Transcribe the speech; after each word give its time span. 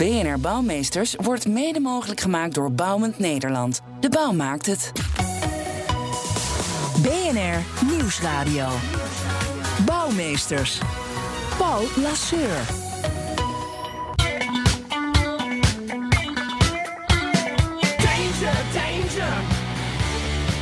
BNR 0.00 0.40
Bouwmeesters 0.40 1.14
wordt 1.22 1.48
mede 1.48 1.80
mogelijk 1.80 2.20
gemaakt 2.20 2.54
door 2.54 2.72
Bouwend 2.72 3.18
Nederland. 3.18 3.80
De 4.00 4.08
bouw 4.08 4.32
maakt 4.32 4.66
het. 4.66 4.92
BNR 7.02 7.86
Nieuwsradio. 7.90 8.68
Bouwmeesters. 9.84 10.78
Paul 11.58 11.82
Lasseur. 11.96 12.60
Danger, 17.96 18.58
danger. 18.72 19.34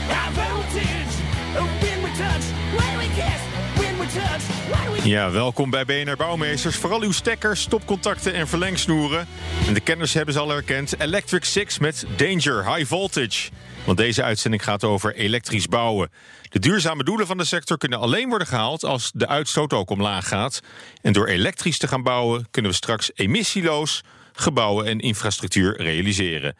High 0.08 0.32
voltage. 0.34 1.14
When 1.54 2.02
we 2.02 2.10
touch, 2.16 2.44
when 2.76 2.98
we 2.98 3.06
kiss, 3.14 3.42
Ja, 5.04 5.30
welkom 5.30 5.70
bij 5.70 5.84
BNR 5.84 6.16
Bouwmeesters. 6.16 6.76
Vooral 6.76 7.02
uw 7.02 7.12
stekkers, 7.12 7.60
stopcontacten 7.60 8.34
en 8.34 8.48
verlengsnoeren. 8.48 9.26
En 9.66 9.74
de 9.74 9.80
kenners 9.80 10.14
hebben 10.14 10.34
ze 10.34 10.40
al 10.40 10.48
herkend. 10.48 11.00
Electric 11.00 11.44
Six 11.44 11.78
met 11.78 12.04
Danger, 12.16 12.74
High 12.74 12.86
Voltage. 12.86 13.50
Want 13.84 13.98
deze 13.98 14.22
uitzending 14.22 14.64
gaat 14.64 14.84
over 14.84 15.14
elektrisch 15.14 15.66
bouwen. 15.66 16.10
De 16.48 16.58
duurzame 16.58 17.04
doelen 17.04 17.26
van 17.26 17.36
de 17.36 17.44
sector 17.44 17.78
kunnen 17.78 17.98
alleen 17.98 18.28
worden 18.28 18.46
gehaald 18.46 18.84
als 18.84 19.10
de 19.14 19.26
uitstoot 19.26 19.72
ook 19.72 19.90
omlaag 19.90 20.28
gaat. 20.28 20.60
En 21.02 21.12
door 21.12 21.26
elektrisch 21.26 21.78
te 21.78 21.88
gaan 21.88 22.02
bouwen 22.02 22.46
kunnen 22.50 22.70
we 22.70 22.76
straks 22.76 23.10
emissieloos 23.14 24.02
gebouwen 24.32 24.86
en 24.86 25.00
infrastructuur 25.00 25.82
realiseren. 25.82 26.56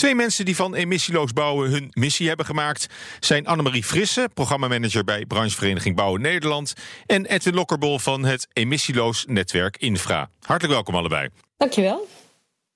Twee 0.00 0.14
mensen 0.14 0.44
die 0.44 0.56
van 0.56 0.74
emissieloos 0.74 1.32
bouwen 1.32 1.70
hun 1.70 1.88
missie 1.90 2.28
hebben 2.28 2.46
gemaakt 2.46 2.86
zijn 3.18 3.46
Annemarie 3.46 3.84
Frisse, 3.84 4.28
programmamanager 4.34 5.04
bij 5.04 5.26
branchevereniging 5.26 5.96
Bouwen 5.96 6.20
Nederland, 6.20 6.74
en 7.06 7.26
Edwin 7.26 7.54
Lokkerbol 7.54 7.98
van 7.98 8.24
het 8.24 8.48
emissieloos 8.52 9.24
netwerk 9.28 9.76
Infra. 9.76 10.30
Hartelijk 10.40 10.74
welkom 10.74 10.94
allebei. 10.94 11.28
Dankjewel. 11.56 12.08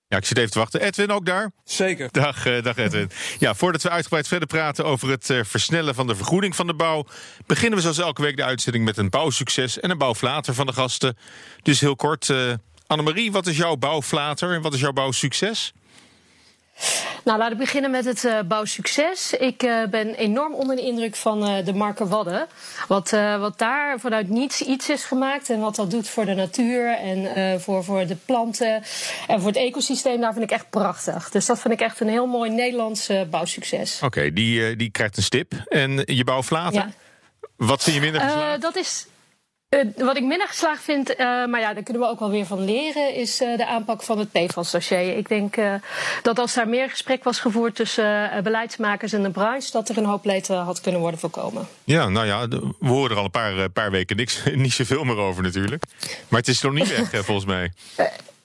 Ja, 0.09 0.17
ik 0.17 0.25
zit 0.25 0.39
even 0.39 0.51
te 0.51 0.59
wachten. 0.59 0.81
Edwin 0.81 1.11
ook 1.11 1.27
daar? 1.27 1.51
Zeker. 1.65 2.09
Dag, 2.13 2.47
eh, 2.47 2.63
dag 2.63 2.77
Edwin. 2.77 3.11
Ja, 3.39 3.55
voordat 3.55 3.83
we 3.83 3.91
uitgebreid 3.91 4.29
verder 4.29 4.49
praten 4.49 4.85
over 4.85 5.11
het 5.11 5.31
eh, 5.31 5.41
versnellen 5.45 5.95
van 5.95 6.07
de 6.07 6.17
vergoeding 6.17 6.57
van 6.57 6.67
de 6.67 6.75
bouw, 6.75 7.07
beginnen 7.47 7.77
we 7.77 7.83
zoals 7.83 7.99
elke 7.99 8.23
week 8.23 8.37
de 8.37 8.45
uitzending 8.45 8.85
met 8.85 8.97
een 8.97 9.11
bouwsucces 9.11 9.81
en 9.81 9.91
een 9.91 9.99
bouwflater 9.99 10.55
van 10.55 10.67
de 10.67 10.73
gasten. 10.73 11.17
Dus 11.63 11.81
heel 11.81 11.97
kort, 11.97 12.31
eh 12.31 12.53
Annemarie, 12.87 13.33
wat 13.33 13.47
is 13.47 13.57
jouw 13.57 13.77
bouwflater 13.77 14.55
en 14.55 14.63
wat 14.63 14.75
is 14.75 14.81
jouw 14.81 14.93
bouwsucces? 14.93 15.73
Nou, 17.25 17.39
laten 17.39 17.57
we 17.57 17.63
beginnen 17.65 17.91
met 17.91 18.05
het 18.05 18.25
eh, 18.25 18.41
bouwsucces. 18.41 19.33
Ik 19.33 19.63
eh, 19.63 19.87
ben 19.91 20.15
enorm 20.15 20.55
onder 20.55 20.77
de 20.77 20.83
indruk 20.83 21.17
van 21.17 21.47
eh, 21.47 21.65
de 21.65 21.73
Marken 21.73 22.09
Wadden. 22.09 22.47
Wat, 22.89 23.11
wat 23.39 23.59
daar 23.59 24.01
vanuit 24.01 24.29
niets 24.29 24.61
iets 24.61 24.89
is 24.89 25.05
gemaakt 25.05 25.51
en 25.51 25.61
wat 25.61 25.77
dat 25.77 25.91
doet 25.91 26.09
voor 26.09 26.25
de 26.25 26.35
natuur 26.35 26.99
en 26.99 27.61
voor, 27.61 27.85
voor 27.85 28.07
de 28.07 28.17
planten 28.25 28.83
en 29.27 29.39
voor 29.39 29.49
het 29.49 29.57
ecosysteem, 29.57 30.21
daar 30.21 30.33
vind 30.33 30.45
ik 30.45 30.51
echt 30.51 30.71
prachtig. 30.71 31.31
Dus 31.31 31.47
dat 31.47 31.61
vind 31.61 31.75
ik 31.75 31.81
echt 31.81 32.01
een 32.01 32.09
heel 32.09 32.27
mooi 32.27 32.51
Nederlands 32.51 33.11
bouwsucces. 33.31 34.01
Oké, 34.03 34.33
die, 34.33 34.77
die 34.77 34.91
krijgt 34.91 35.17
een 35.17 35.23
stip. 35.23 35.53
En 35.69 36.03
je 36.05 36.25
bouwflater? 36.25 36.75
Ja. 36.75 36.91
Wat 37.57 37.83
vind 37.83 37.97
je 37.97 38.03
minder 38.03 38.21
geslaagd? 38.21 38.61
dat 38.61 38.77
is. 38.77 39.07
Eh, 39.75 40.05
wat 40.05 40.17
ik 40.17 40.23
minder 40.23 40.49
geslaagd 40.49 40.83
vind, 40.83 41.15
eh, 41.15 41.27
maar 41.27 41.61
ja, 41.61 41.75
daar 41.75 41.83
kunnen 41.83 42.03
we 42.03 42.09
ook 42.09 42.19
wel 42.19 42.31
weer 42.31 42.47
van 42.47 42.65
leren, 42.65 43.15
is 43.15 43.41
eh, 43.41 43.57
de 43.57 43.67
aanpak 43.67 44.03
van 44.03 44.19
het 44.19 44.33
PFAS-dossier. 44.33 45.17
Ik 45.17 45.29
denk 45.29 45.55
dat 46.23 46.39
als 46.39 46.55
daar 46.55 46.69
meer 46.69 46.91
gesprek 46.91 47.25
was 47.25 47.41
gevoerd 47.41 47.75
tussen 47.75 48.41
beleidsmakers 48.43 49.13
en 49.13 49.23
de 49.23 49.31
branche, 49.31 49.71
dat 49.71 49.89
er 49.89 49.99
een 49.99 50.05
hoop 50.05 50.25
leed 50.25 50.49
had 50.49 50.81
kunnen 50.81 51.01
worden 51.01 51.21
voorkomen. 51.21 51.69
Ja, 51.85 52.09
nou 52.09 52.27
ja, 52.27 52.49
we 52.49 52.89
horen 52.89 53.11
er 53.11 53.17
al 53.17 53.25
een 53.25 53.31
paar, 53.31 53.71
paar 53.71 53.91
weken 53.91 54.17
niks, 54.17 54.43
niet 54.55 54.73
zoveel 54.73 55.05
meer 55.05 55.17
over 55.17 55.43
natuurlijk. 55.43 55.85
Maar 56.29 56.41
het 56.41 56.49
is 56.49 56.61
nog 56.61 56.73
niet 56.73 57.11
weg, 57.11 57.25
volgens 57.25 57.47
mij. 57.47 57.73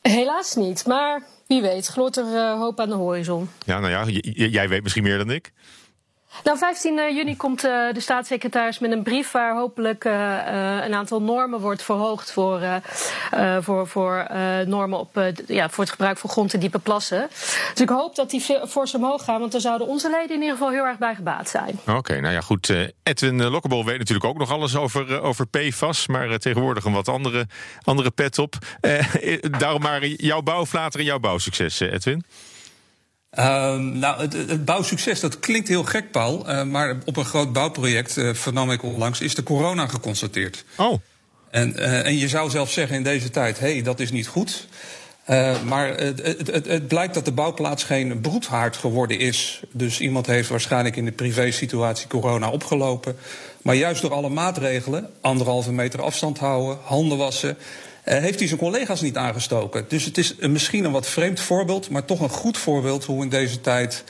Helaas 0.01 0.55
niet, 0.55 0.85
maar 0.85 1.23
wie 1.47 1.61
weet, 1.61 1.87
gloort 1.87 2.17
er 2.17 2.55
hoop 2.57 2.79
aan 2.79 2.89
de 2.89 2.95
horizon. 2.95 3.49
Ja, 3.65 3.79
nou 3.79 3.91
ja, 3.91 4.21
jij 4.47 4.69
weet 4.69 4.83
misschien 4.83 5.03
meer 5.03 5.17
dan 5.17 5.31
ik. 5.31 5.51
Nou, 6.43 6.57
15 6.57 7.13
juni 7.15 7.35
komt 7.37 7.63
eh, 7.63 7.71
de 7.93 7.99
staatssecretaris 7.99 8.79
met 8.79 8.91
een 8.91 9.03
brief 9.03 9.31
waar 9.31 9.55
hopelijk 9.55 10.05
eh, 10.05 10.37
eh, 10.79 10.85
een 10.85 10.93
aantal 10.93 11.21
normen 11.21 11.59
wordt 11.59 11.83
verhoogd 11.83 12.31
voor, 12.31 12.59
eh, 12.61 12.75
eh, 13.31 13.63
voor, 13.63 13.87
voor 13.87 14.15
eh, 14.17 14.59
normen 14.65 14.99
op, 14.99 15.17
eh, 15.17 15.25
ja, 15.47 15.69
voor 15.69 15.83
het 15.83 15.91
gebruik 15.93 16.17
van 16.17 16.29
grond 16.29 16.53
en 16.53 16.59
diepe 16.59 16.79
plassen. 16.79 17.27
Dus 17.73 17.81
ik 17.81 17.89
hoop 17.89 18.15
dat 18.15 18.29
die 18.29 18.41
fors 18.67 18.95
omhoog 18.95 19.23
gaan, 19.23 19.39
want 19.39 19.51
daar 19.51 19.61
zouden 19.61 19.87
onze 19.87 20.09
leden 20.09 20.35
in 20.35 20.41
ieder 20.41 20.57
geval 20.57 20.71
heel 20.71 20.85
erg 20.85 20.97
bij 20.97 21.15
gebaat 21.15 21.49
zijn. 21.49 21.79
Oké, 21.87 22.19
nou 22.19 22.33
ja, 22.33 22.41
goed. 22.41 22.69
eh, 22.69 22.87
Edwin 23.03 23.41
eh, 23.41 23.51
Lokkerbol 23.51 23.85
weet 23.85 23.97
natuurlijk 23.97 24.27
ook 24.27 24.37
nog 24.37 24.51
alles 24.51 24.75
over, 24.75 25.13
eh, 25.13 25.23
over 25.23 25.47
PFAS. 25.47 26.07
Maar 26.07 26.29
eh, 26.29 26.35
tegenwoordig 26.35 26.83
een 26.83 26.93
wat 26.93 27.07
andere, 27.07 27.47
andere 27.83 28.11
pet 28.11 28.37
op. 28.37 28.55
Eh, 28.81 29.15
eh, 29.33 29.39
daarom 29.59 29.81
maar 29.81 30.05
jouw 30.05 30.41
bouwflater 30.41 30.99
en 30.99 31.05
jouw 31.05 31.19
bouwsucces, 31.19 31.79
eh, 31.79 31.93
Edwin. 31.93 32.23
Ehm, 33.29 33.99
nou, 33.99 34.21
het, 34.21 34.33
het 34.33 34.65
bouwsucces, 34.65 35.19
dat 35.19 35.39
klinkt 35.39 35.67
heel 35.67 35.83
gek, 35.83 36.11
Paul. 36.11 36.47
eh, 36.47 36.63
maar 36.63 36.97
op 37.05 37.17
een 37.17 37.25
groot 37.25 37.53
bouwproject, 37.53 38.17
eh 38.17 38.33
vernam 38.33 38.71
ik 38.71 38.83
onlangs, 38.83 39.21
is 39.21 39.35
de 39.35 39.43
corona 39.43 39.87
geconstateerd. 39.87 40.63
Oh, 40.77 41.01
En, 41.49 41.75
eh, 41.77 42.05
en 42.05 42.17
je 42.17 42.27
zou 42.27 42.49
zelf 42.49 42.71
zeggen 42.71 42.95
in 42.95 43.03
deze 43.03 43.29
tijd, 43.29 43.59
hé, 43.59 43.71
hey, 43.71 43.81
dat 43.81 43.99
is 43.99 44.11
niet 44.11 44.27
goed. 44.27 44.67
Maar 45.65 45.87
het, 45.87 46.21
het, 46.51 46.65
het 46.65 46.87
blijkt 46.87 47.13
dat 47.13 47.25
de 47.25 47.31
bouwplaats 47.31 47.83
geen 47.83 48.21
broedhaard 48.21 48.77
geworden 48.77 49.19
is. 49.19 49.61
Dus 49.71 49.99
iemand 49.99 50.25
heeft 50.25 50.49
waarschijnlijk 50.49 50.95
in 50.95 51.05
de 51.05 51.11
privésituatie 51.11 52.07
corona 52.07 52.49
opgelopen. 52.49 53.17
Maar 53.61 53.75
juist 53.75 54.01
door 54.01 54.13
alle 54.13 54.29
maatregelen, 54.29 55.09
anderhalve 55.21 55.71
meter 55.71 56.01
afstand 56.01 56.37
houden, 56.37 56.77
handen 56.83 57.17
wassen... 57.17 57.57
eh, 58.09 58.19
heeft 58.21 58.39
hij 58.39 58.47
zijn 58.47 58.59
collega's 58.59 59.01
niet 59.01 59.17
aangestoken. 59.17 59.85
Dus 59.87 60.05
het 60.05 60.17
is 60.17 60.35
een- 60.39 60.51
misschien 60.51 60.85
een 60.85 60.91
wat 60.91 61.07
vreemd 61.07 61.39
voorbeeld, 61.39 61.89
maar 61.89 62.05
toch 62.05 62.19
een 62.19 62.29
goed 62.29 62.57
voorbeeld 62.57 63.03
hoe 63.05 63.23
in 63.23 63.29
deze 63.29 63.61
tijd 63.61 64.03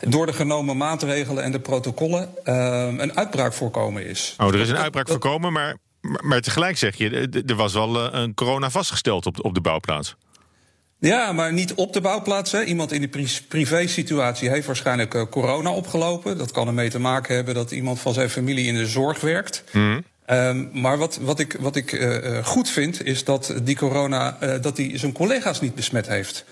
door 0.00 0.26
de 0.26 0.32
genomen 0.32 0.76
maatregelen 0.76 1.42
en 1.44 1.52
de 1.52 1.60
protocollen 1.60 2.28
eh, 2.44 2.86
een 2.98 3.16
uitbraak 3.16 3.52
voorkomen 3.52 4.06
is. 4.06 4.34
oh 4.38 4.48
er 4.54 4.60
is 4.60 4.68
een 4.68 4.76
uitbraak 4.76 5.08
voorkomen, 5.08 5.52
maar, 5.52 5.76
maar, 6.00 6.40
tegelijk 6.40 6.76
zeg 6.78 6.96
je, 6.96 7.42
er 7.46 7.54
was 7.54 7.72
wel 7.72 8.12
eh, 8.12 8.20
een 8.20 8.34
corona 8.34 8.70
vastgesteld 8.70 9.26
op, 9.26 9.44
op 9.44 9.54
de 9.54 9.60
bouwplaats. 9.60 10.16
Ja, 10.98 11.32
maar 11.32 11.52
niet 11.52 11.74
op 11.74 11.92
de 11.92 12.00
bouwplaats. 12.00 12.52
Hè. 12.52 12.62
Iemand 12.64 12.92
in 12.92 13.00
de 13.00 13.08
pri- 13.08 13.38
privé-situatie 13.48 14.48
heeft 14.50 14.66
waarschijnlijk 14.66 15.14
eh, 15.14 15.22
corona 15.30 15.70
opgelopen. 15.70 16.38
Dat 16.38 16.50
kan 16.50 16.66
ermee 16.66 16.90
te 16.90 16.98
maken 16.98 17.34
hebben 17.34 17.54
dat 17.54 17.70
iemand 17.70 18.00
van 18.00 18.12
zijn 18.14 18.30
familie 18.30 18.66
in 18.66 18.74
de 18.74 18.86
zorg 18.86 19.20
werkt. 19.20 19.64
Ehm, 20.24 20.66
maar 20.72 20.98
wat, 20.98 21.18
wat 21.20 21.38
ik, 21.38 21.56
wat 21.60 21.76
ik 21.76 21.92
eh, 21.92 22.36
eh, 22.36 22.44
goed 22.44 22.68
vind, 22.70 23.04
is 23.04 23.24
dat 23.24 23.54
die 23.62 23.76
corona 23.76 24.36
eh, 24.40 24.62
dat 24.62 24.76
die 24.76 24.98
zijn 24.98 25.12
collega's 25.12 25.60
niet 25.60 25.74
besmet 25.74 26.08
heeft. 26.08 26.44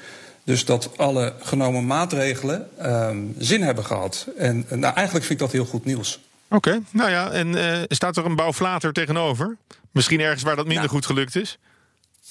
Dus 0.45 0.65
dat 0.65 0.91
alle 0.97 1.33
genomen 1.41 1.87
maatregelen 1.87 2.69
ehm, 2.79 3.19
zin 3.39 3.63
hebben 3.63 3.85
gehad. 3.85 4.27
En 4.37 4.67
nou, 4.69 4.95
eigenlijk 4.95 5.27
vind 5.27 5.31
ik 5.31 5.39
dat 5.39 5.53
heel 5.53 5.65
goed 5.65 5.85
nieuws. 5.85 6.21
Oké, 6.49 6.81
nou 6.91 7.11
ja, 7.11 7.31
en 7.31 7.87
staat 7.89 8.17
er 8.17 8.25
een 8.25 8.37
bouwflater 8.37 8.93
tegenover? 8.93 9.57
Misschien 9.91 10.21
ergens 10.21 10.43
waar 10.43 10.57
dat 10.57 10.67
minder 10.67 10.85
Nou. 10.85 10.97
goed 10.97 11.07
gelukt 11.07 11.37
is? 11.37 11.59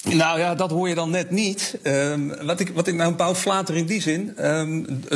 Nou 0.02 0.38
ja, 0.38 0.54
dat 0.54 0.70
hoor 0.70 0.88
je 0.88 0.94
dan 0.94 1.10
net 1.10 1.30
niet. 1.30 1.78
Ehm, 1.82 2.44
wat, 2.46 2.60
ik, 2.60 2.68
wat 2.74 2.86
ik 2.86 2.94
nou 2.94 3.14
bouw 3.14 3.34
flater 3.34 3.76
in 3.76 3.86
die 3.86 4.00
zin. 4.00 4.34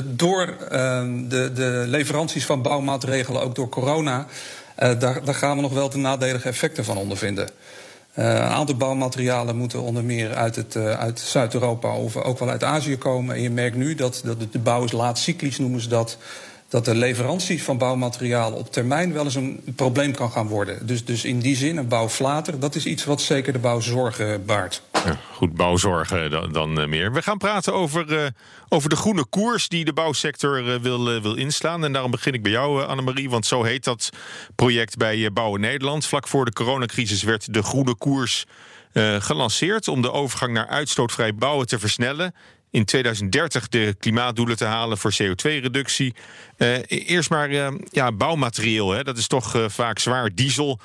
door 0.05 0.57
de, 1.29 1.51
de 1.55 1.85
leveranties 1.87 2.47
van 2.47 2.63
bouwmaatregelen, 2.63 3.43
ook 3.43 3.55
door 3.55 3.69
corona. 3.69 4.27
Eh, 4.77 5.01
daar, 5.01 5.25
daar 5.25 5.35
gaan 5.35 5.57
we 5.57 5.63
nog 5.63 5.73
wel 5.73 5.91
de 5.91 5.99
nadelige 5.99 6.49
effecten 6.49 6.85
van 6.85 6.97
ondervinden. 6.97 7.49
Eh, 8.13 8.25
een 8.25 8.41
aantal 8.41 8.77
bouwmaterialen 8.77 9.57
moeten 9.57 9.83
onder 9.83 10.05
meer 10.05 10.35
uit, 10.35 10.57
het, 10.57 10.77
eh, 10.77 10.91
uit 10.91 11.21
Zuid-Europa 11.21 11.97
of 11.97 12.17
ook 12.17 12.39
wel 12.39 12.49
uit 12.49 12.65
Azië 12.65 12.99
komen. 12.99 13.35
En 13.35 13.43
je 13.43 13.51
merkt 13.51 13.77
nu 13.77 13.95
dat, 13.95 14.21
dat 14.25 14.53
de 14.53 14.59
bouw 14.59 14.85
is 14.85 14.93
laatcyclisch, 14.93 15.59
noemen 15.59 15.81
ze 15.81 15.89
dat. 15.89 16.19
Dat 16.69 16.85
de 16.85 16.95
leverantie 16.95 17.63
van 17.63 17.79
bouwmaterialen 17.79 18.59
op 18.59 18.73
termijn 18.73 19.13
wel 19.13 19.25
eens 19.25 19.35
een 19.35 19.63
probleem 19.77 20.13
kan 20.13 20.31
gaan 20.31 20.47
worden. 20.47 20.87
Dus, 20.87 21.05
dus 21.05 21.25
in 21.25 21.39
die 21.39 21.57
zin, 21.57 21.77
een 21.77 21.89
bouwflater, 21.89 22.61
dat 22.61 22.75
is 22.75 22.87
iets 22.87 23.05
wat 23.05 23.21
zeker 23.21 23.53
de 23.53 23.59
bouw 23.59 23.81
zorgen 23.81 24.45
baart. 24.45 24.83
Ja, 25.07 25.19
goed, 25.33 25.55
bouwzorgen 25.55 26.31
dan, 26.31 26.53
dan 26.53 26.81
eh, 26.81 26.87
meer. 26.87 27.13
We 27.13 27.23
gaan 27.23 27.39
praten 27.39 27.75
over, 27.75 28.19
eh, 28.19 28.27
over 28.69 28.89
de 28.89 28.97
groene 28.97 29.25
koers 29.25 29.69
die 29.69 29.85
de 29.85 29.93
bouwsector 29.93 30.73
eh, 30.73 30.81
wil, 30.81 31.21
wil 31.21 31.35
inslaan. 31.35 31.85
En 31.85 31.93
daarom 31.93 32.11
begin 32.11 32.33
ik 32.33 32.43
bij 32.43 32.53
jou, 32.53 32.85
Annemarie. 32.85 33.31
Want 33.31 33.47
zo 33.47 33.63
heet 33.63 33.85
dat 33.85 34.11
project 34.55 34.97
bij 34.97 35.33
Bouwen 35.33 35.61
Nederland. 35.61 36.07
Vlak 36.07 36.29
voor 36.29 36.45
de 36.45 36.53
coronacrisis 36.53 37.23
werd 37.23 37.55
de 37.55 37.63
groene 37.63 37.95
koers 37.95 38.45
gelanceerd 39.19 39.89
om 39.89 40.03
de 40.03 40.13
overgang 40.13 40.53
naar 40.53 40.67
uitstootvrij 40.67 41.35
bouwen 41.35 41.67
te 41.67 41.79
versnellen. 41.79 42.35
In 42.71 42.85
2030 42.85 43.69
de 43.69 43.95
klimaatdoelen 43.99 44.57
te 44.57 44.65
halen 44.65 44.99
voor 44.99 45.13
CO2-reductie. 45.23 46.15
eerst 46.87 47.31
maar 47.31 47.51
ja, 47.91 48.13
bouwmaterieel. 48.13 48.91
Hè. 48.91 49.05
Dat 49.05 49.19
is 49.19 49.27
toch 49.27 49.65
vaak 49.67 49.99
zwaar 49.99 50.35
diesel. 50.35 50.81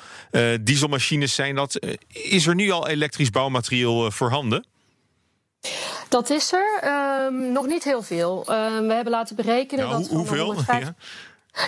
dieselmachines 0.60 1.34
zijn 1.34 1.54
dat. 1.54 1.78
is 2.08 2.46
er 2.46 2.54
nu 2.54 2.70
al 2.70 2.88
elektrisch 2.88 3.30
bouwmaterieel 3.30 4.10
voorhanden? 4.10 4.66
Dat 6.08 6.30
is 6.30 6.52
er. 6.52 6.78
Ehm, 6.80 7.52
nog 7.52 7.66
niet 7.66 7.84
heel 7.84 8.02
veel. 8.02 8.44
Ehm, 8.46 8.86
we 8.86 8.92
hebben 8.92 9.12
laten 9.12 9.36
berekenen 9.36 9.88
nou, 9.88 10.02
dat. 10.02 10.10
Hoeveel? 10.10 10.54
Ja. 10.66 10.94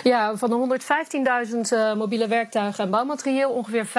Ja, 0.03 0.37
van 0.37 0.49
de 0.49 0.79
115.000 1.69 1.73
uh, 1.73 1.93
mobiele 1.93 2.27
werktuigen 2.27 2.83
en 2.83 2.89
bouwmaterieel, 2.89 3.49
ongeveer 3.51 3.87
5% 3.87 3.89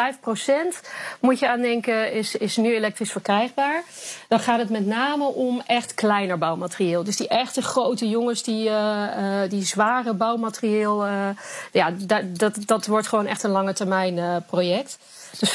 moet 1.20 1.38
je 1.38 1.48
aan 1.48 1.60
denken, 1.60 2.12
is, 2.12 2.36
is 2.36 2.56
nu 2.56 2.74
elektrisch 2.74 3.12
verkrijgbaar. 3.12 3.84
Dan 4.28 4.40
gaat 4.40 4.58
het 4.58 4.70
met 4.70 4.86
name 4.86 5.24
om 5.24 5.62
echt 5.66 5.94
kleiner 5.94 6.38
bouwmaterieel. 6.38 7.04
Dus 7.04 7.16
die 7.16 7.28
echte 7.28 7.62
grote 7.62 8.08
jongens, 8.08 8.42
die, 8.42 8.68
uh, 8.68 8.72
uh, 8.72 9.50
die 9.50 9.64
zware 9.64 10.14
bouwmaterieel, 10.14 11.06
ja, 11.72 11.90
dat, 11.90 12.38
dat, 12.38 12.58
dat 12.66 12.86
wordt 12.86 13.08
gewoon 13.08 13.26
echt 13.26 13.42
een 13.42 13.50
lange 13.50 13.72
termijn 13.72 14.44
project. 14.46 14.98
Dus 15.38 15.50
5% 15.50 15.52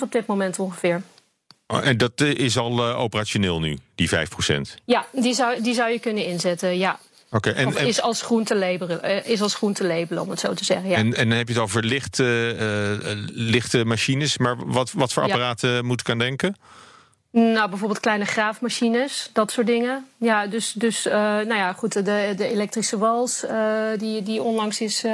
op 0.00 0.12
dit 0.12 0.26
moment 0.26 0.58
ongeveer. 0.58 1.02
Oh, 1.66 1.86
en 1.86 1.96
dat 1.96 2.20
is 2.20 2.58
al 2.58 2.84
operationeel 2.94 3.60
nu, 3.60 3.78
die 3.94 4.10
5%? 4.10 4.14
Ja, 4.84 5.06
die 5.12 5.34
zou, 5.34 5.62
die 5.62 5.74
zou 5.74 5.90
je 5.90 5.98
kunnen 5.98 6.24
inzetten, 6.24 6.78
ja. 6.78 6.98
Okay, 7.30 7.52
en, 7.52 7.66
of 7.66 7.80
is 7.80 8.00
als 8.00 8.22
groen 8.22 8.44
te 8.44 8.56
labelen, 8.56 9.00
uh, 9.04 9.26
is 9.26 9.42
als 9.42 9.54
groen 9.54 9.72
te 9.72 9.86
labelen, 9.86 10.22
om 10.22 10.30
het 10.30 10.40
zo 10.40 10.54
te 10.54 10.64
zeggen. 10.64 10.88
Ja. 10.88 10.96
En, 10.96 11.14
en 11.14 11.28
dan 11.28 11.38
heb 11.38 11.48
je 11.48 11.54
het 11.54 11.62
over 11.62 11.84
lichte, 11.84 12.56
uh, 13.02 13.18
lichte 13.26 13.84
machines, 13.84 14.38
maar 14.38 14.56
wat, 14.66 14.92
wat 14.92 15.12
voor 15.12 15.22
apparaten 15.22 15.70
ja. 15.70 15.82
moet 15.82 16.00
ik 16.00 16.10
aan 16.10 16.18
denken? 16.18 16.56
Nou, 17.30 17.68
bijvoorbeeld 17.68 18.00
kleine 18.00 18.24
graafmachines, 18.24 19.30
dat 19.32 19.50
soort 19.50 19.66
dingen. 19.66 20.06
Ja, 20.16 20.46
dus, 20.46 20.72
dus 20.72 21.06
uh, 21.06 21.12
nou 21.12 21.54
ja, 21.54 21.72
goed, 21.72 21.92
de, 21.92 22.34
de 22.36 22.48
elektrische 22.48 22.98
wals 22.98 23.44
die, 23.96 24.22
die 24.22 24.42
onlangs 24.42 24.80
is, 24.80 25.04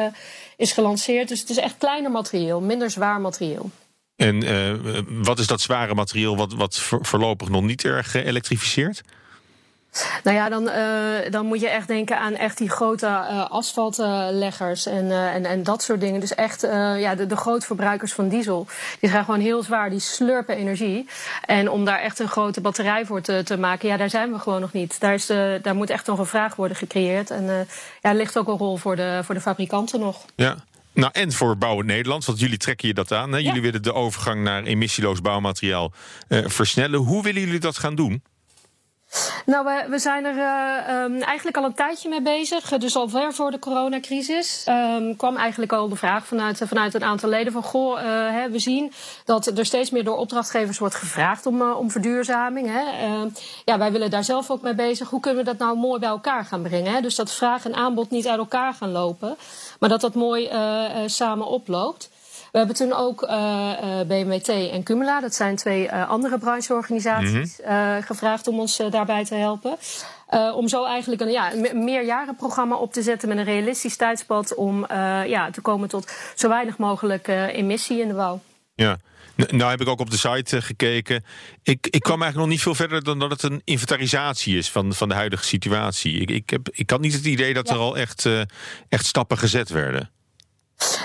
is 0.56 0.72
gelanceerd. 0.72 1.28
Dus 1.28 1.40
het 1.40 1.50
is 1.50 1.56
echt 1.56 1.74
kleiner 1.78 2.10
materieel, 2.10 2.60
minder 2.60 2.90
zwaar 2.90 3.20
materieel. 3.20 3.70
En 4.16 5.22
wat 5.22 5.38
is 5.38 5.46
dat 5.46 5.60
zware 5.60 5.94
materieel 5.94 6.36
wat, 6.36 6.52
wat 6.52 6.78
voorlopig 6.80 7.48
nog 7.48 7.62
niet 7.62 7.84
erg 7.84 8.10
geëlektrificeerd? 8.10 9.02
Nou 10.22 10.36
ja, 10.36 10.48
dan, 10.48 10.68
uh, 10.68 11.30
dan 11.30 11.46
moet 11.46 11.60
je 11.60 11.68
echt 11.68 11.88
denken 11.88 12.18
aan 12.18 12.34
echt 12.34 12.58
die 12.58 12.70
grote 12.70 13.06
uh, 13.06 13.50
asfaltleggers 13.50 14.86
en, 14.86 15.04
uh, 15.04 15.34
en, 15.34 15.44
en 15.44 15.62
dat 15.62 15.82
soort 15.82 16.00
dingen. 16.00 16.20
Dus 16.20 16.34
echt 16.34 16.60
ja, 16.98 17.14
de, 17.14 17.26
de 17.26 17.36
grootverbruikers 17.36 18.12
van 18.12 18.28
diesel. 18.28 18.66
Die 19.00 19.10
zijn 19.10 19.24
gewoon 19.24 19.40
heel 19.40 19.62
zwaar, 19.62 19.90
die 19.90 20.00
slurpen 20.00 20.56
energie. 20.56 21.08
En 21.44 21.70
om 21.70 21.84
daar 21.84 21.98
echt 21.98 22.18
een 22.18 22.28
grote 22.28 22.60
batterij 22.60 23.06
voor 23.06 23.20
te, 23.20 23.42
te 23.44 23.58
maken, 23.58 23.88
ja, 23.88 23.96
daar 23.96 24.10
zijn 24.10 24.32
we 24.32 24.38
gewoon 24.38 24.60
nog 24.60 24.72
niet. 24.72 25.00
Daar, 25.00 25.14
is 25.14 25.26
de, 25.26 25.58
daar 25.62 25.74
moet 25.74 25.90
echt 25.90 26.06
nog 26.06 26.18
een 26.18 26.26
vraag 26.26 26.56
worden 26.56 26.76
gecreëerd. 26.76 27.30
En 27.30 27.44
ja, 27.46 27.64
er 28.00 28.14
ligt 28.14 28.38
ook 28.38 28.48
een 28.48 28.58
rol 28.58 28.76
voor 28.76 28.96
de, 28.96 29.20
voor 29.24 29.34
de 29.34 29.40
fabrikanten 29.40 30.00
nog. 30.00 30.24
Ja. 30.34 30.56
Nou, 30.92 31.12
en 31.12 31.32
voor 31.32 31.58
Bouwen 31.58 31.86
Nederland, 31.86 32.24
want 32.24 32.38
jullie 32.38 32.58
trekken 32.58 32.88
je 32.88 32.94
dat 32.94 33.12
aan. 33.12 33.32
Hè? 33.32 33.38
Jullie 33.38 33.62
willen 33.62 33.82
de 33.82 33.92
overgang 33.92 34.42
naar 34.42 34.62
emissieloos 34.62 35.20
bouwmateriaal 35.20 35.92
versnellen. 36.28 36.98
Hoe 37.00 37.22
willen 37.22 37.40
jullie 37.40 37.60
dat 37.60 37.78
gaan 37.78 37.94
doen? 37.94 38.22
Nou, 39.46 39.88
we, 39.88 39.98
zijn 39.98 40.24
er 40.24 40.36
uh, 40.36 41.02
um, 41.02 41.22
eigenlijk 41.22 41.56
al 41.56 41.64
een 41.64 41.74
tijdje 41.74 42.08
mee 42.08 42.22
bezig. 42.22 42.78
Dus 42.78 42.96
al 42.96 43.08
ver 43.08 43.34
voor 43.34 43.50
de 43.50 43.58
coronacrisis 43.58 44.66
um, 44.68 45.16
kwam 45.16 45.36
eigenlijk 45.36 45.72
al 45.72 45.88
de 45.88 45.96
vraag 45.96 46.26
vanuit, 46.26 46.62
vanuit 46.64 46.94
een 46.94 47.04
aantal 47.04 47.28
leden 47.28 47.52
van... 47.52 47.62
goh, 47.62 47.98
uh, 47.98 48.04
hè, 48.30 48.50
we 48.50 48.58
zien 48.58 48.92
dat 49.24 49.46
er 49.46 49.66
steeds 49.66 49.90
meer 49.90 50.04
door 50.04 50.16
opdrachtgevers 50.16 50.78
wordt 50.78 50.94
gevraagd 50.94 51.46
om, 51.46 51.62
om 51.62 51.90
verduurzaming. 51.90 52.68
Hè. 52.70 52.82
ja, 53.64 53.78
wij 53.78 53.92
willen 53.92 54.10
daar 54.10 54.24
zelf 54.24 54.50
ook 54.50 54.62
mee 54.62 54.74
bezig. 54.74 55.10
Hoe 55.10 55.20
kunnen 55.20 55.44
we 55.44 55.50
dat 55.50 55.58
nou 55.58 55.78
mooi 55.78 56.00
bij 56.00 56.08
elkaar 56.08 56.44
gaan 56.44 56.62
brengen? 56.62 56.92
Hè? 56.92 57.00
Dus 57.00 57.14
dat 57.14 57.32
vraag 57.32 57.64
en 57.64 57.74
aanbod 57.74 58.10
niet 58.10 58.28
uit 58.28 58.38
elkaar 58.38 58.74
gaan 58.74 58.92
lopen. 58.92 59.36
Maar 59.78 59.88
dat 59.88 60.00
dat 60.00 60.14
mooi 60.14 60.50
samen 61.06 61.46
oploopt. 61.46 62.10
We 62.54 62.60
hebben 62.60 62.76
toen 62.76 62.92
ook 62.92 63.22
eh, 63.22 64.00
eh, 64.00 64.06
BMWT 64.06 64.48
en 64.48 64.82
Cumula, 64.82 65.20
dat 65.20 65.34
zijn 65.34 65.56
twee 65.56 65.84
uh, 65.84 66.08
andere 66.08 66.38
brancheorganisaties, 66.38 67.58
mm 67.66 68.02
gevraagd 68.02 68.48
om 68.48 68.60
ons 68.60 68.80
daarbij 68.90 69.24
te 69.24 69.34
helpen. 69.34 69.76
om 70.54 70.68
zo 70.68 70.84
eigenlijk 70.84 71.20
een, 71.20 71.30
ja, 71.30 71.52
een 71.54 71.84
meerjarenprogramma 71.84 72.76
op 72.76 72.92
te 72.92 73.02
zetten 73.02 73.28
met 73.28 73.38
een 73.38 73.44
realistisch 73.44 73.96
tijdspad 73.96 74.54
om 74.54 74.86
ja, 75.26 75.50
te 75.50 75.60
komen 75.60 75.88
tot 75.88 76.12
zo 76.34 76.48
weinig 76.48 76.78
mogelijk 76.78 77.28
emissie 77.28 78.00
in 78.00 78.08
de 78.08 78.14
bouw. 78.14 78.40
Ja. 78.74 78.96
Nou 79.36 79.70
heb 79.70 79.80
ik 79.80 79.88
ook 79.88 80.00
op 80.00 80.10
de 80.10 80.16
site 80.16 80.62
gekeken. 80.62 81.24
Ik, 81.62 81.86
ik 81.90 82.00
kwam 82.00 82.22
eigenlijk 82.22 82.36
nog 82.36 82.48
niet 82.48 82.62
veel 82.62 82.74
verder 82.74 83.04
dan 83.04 83.18
dat 83.18 83.30
het 83.30 83.42
een 83.42 83.62
inventarisatie 83.64 84.56
is 84.56 84.70
van, 84.70 84.94
van 84.94 85.08
de 85.08 85.14
huidige 85.14 85.44
situatie. 85.44 86.20
Ik, 86.20 86.30
ik, 86.30 86.50
heb, 86.50 86.68
ik 86.72 86.90
had 86.90 87.00
niet 87.00 87.12
het 87.14 87.24
idee 87.24 87.54
dat 87.54 87.70
er 87.70 87.76
al 87.76 87.96
echt, 87.96 88.28
echt 88.88 89.06
stappen 89.06 89.38
gezet 89.38 89.68
werden. 89.68 90.13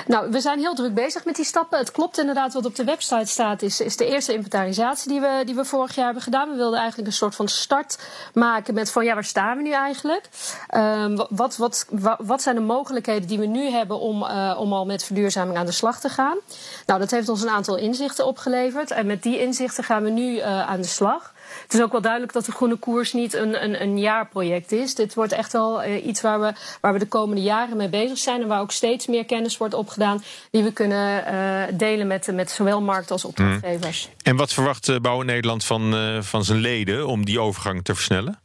Nou, 0.07 0.31
we 0.31 0.39
zijn 0.39 0.59
heel 0.59 0.75
druk 0.75 0.93
bezig 0.93 1.25
met 1.25 1.35
die 1.35 1.45
stappen. 1.45 1.79
Het 1.79 1.91
klopt 1.91 2.19
inderdaad 2.19 2.53
wat 2.53 2.65
op 2.65 2.75
de 2.75 2.83
website 2.83 3.25
staat, 3.25 3.61
is, 3.61 3.81
is 3.81 3.97
de 3.97 4.05
eerste 4.05 4.33
inventarisatie 4.33 5.11
die 5.11 5.21
we, 5.21 5.41
die 5.45 5.55
we 5.55 5.65
vorig 5.65 5.95
jaar 5.95 6.05
hebben 6.05 6.23
gedaan. 6.23 6.49
We 6.49 6.55
wilden 6.55 6.79
eigenlijk 6.79 7.07
een 7.07 7.13
soort 7.13 7.35
van 7.35 7.47
start 7.47 7.99
maken 8.33 8.73
met 8.73 8.91
van 8.91 9.05
ja, 9.05 9.13
waar 9.13 9.23
staan 9.23 9.57
we 9.57 9.63
nu 9.63 9.71
eigenlijk? 9.71 10.29
Um, 10.75 11.25
wat, 11.29 11.57
wat, 11.57 11.85
wat, 12.19 12.41
zijn 12.41 12.55
de 12.55 12.61
mogelijkheden 12.61 13.27
die 13.27 13.39
we 13.39 13.45
nu 13.45 13.69
hebben 13.69 13.99
om, 13.99 14.23
uh, 14.23 14.55
om 14.59 14.73
al 14.73 14.85
met 14.85 15.03
verduurzaming 15.03 15.57
aan 15.57 15.65
de 15.65 15.71
slag 15.71 15.99
te 15.99 16.09
gaan? 16.09 16.37
Nou, 16.85 16.99
dat 16.99 17.11
heeft 17.11 17.29
ons 17.29 17.41
een 17.41 17.49
aantal 17.49 17.77
inzichten 17.77 18.25
opgeleverd. 18.25 18.91
En 18.91 19.05
met 19.05 19.23
die 19.23 19.39
inzichten 19.39 19.83
gaan 19.83 20.03
we 20.03 20.09
nu 20.09 20.35
uh, 20.35 20.69
aan 20.69 20.81
de 20.81 20.87
slag. 20.87 21.33
Het 21.69 21.77
is 21.77 21.83
ook 21.83 21.91
wel 21.91 22.01
duidelijk 22.01 22.33
dat 22.33 22.45
de 22.45 22.51
groene 22.51 22.75
koers 22.75 23.13
niet 23.13 23.33
een, 23.33 23.63
een, 23.63 23.81
een 23.81 23.99
jaarproject 23.99 24.71
is. 24.71 24.95
Dit 24.95 25.13
wordt 25.13 25.31
echt 25.31 25.51
wel 25.51 25.83
uh, 25.83 26.05
iets 26.05 26.21
waar 26.21 26.39
we, 26.39 26.53
waar 26.81 26.93
we 26.93 26.99
de 26.99 27.07
komende 27.07 27.41
jaren 27.41 27.77
mee 27.77 27.89
bezig 27.89 28.17
zijn. 28.17 28.41
En 28.41 28.47
waar 28.47 28.61
ook 28.61 28.71
steeds 28.71 29.07
meer 29.07 29.25
kennis 29.25 29.57
wordt 29.57 29.73
opgedaan. 29.73 30.23
Die 30.51 30.63
we 30.63 30.71
kunnen 30.71 31.23
uh, 31.33 31.77
delen 31.77 32.07
met, 32.07 32.31
met 32.33 32.51
zowel 32.51 32.81
markt 32.81 33.11
als 33.11 33.25
opdrachtgevers. 33.25 34.07
Mm. 34.07 34.13
En 34.23 34.35
wat 34.35 34.53
verwacht 34.53 34.87
uh, 34.87 34.99
Bouwen 34.99 35.25
Nederland 35.25 35.65
van, 35.65 35.95
van 36.23 36.43
zijn 36.43 36.59
leden 36.59 37.07
om 37.07 37.25
die 37.25 37.39
overgang 37.39 37.83
te 37.83 37.95
versnellen? 37.95 38.39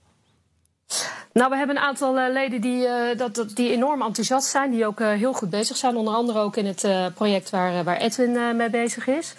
Nou, 1.32 1.50
we 1.50 1.56
hebben 1.56 1.76
een 1.76 1.82
aantal 1.82 2.19
uh, 2.19 2.32
leden 2.32 2.61
die, 2.61 2.87
uh, 2.87 3.17
dat, 3.17 3.47
die 3.55 3.73
enorm 3.73 4.03
enthousiast 4.03 4.49
zijn, 4.49 4.71
die 4.71 4.87
ook 4.87 5.00
uh, 5.00 5.09
heel 5.09 5.32
goed 5.32 5.50
bezig 5.50 5.76
zijn. 5.76 5.97
Onder 5.97 6.15
andere 6.15 6.38
ook 6.38 6.56
in 6.56 6.67
het 6.67 6.87
project 7.15 7.50
waar, 7.50 7.85
waar 7.85 7.97
Edwin 7.97 8.56
mee 8.56 8.71
bezig 8.71 9.06
is. 9.06 9.35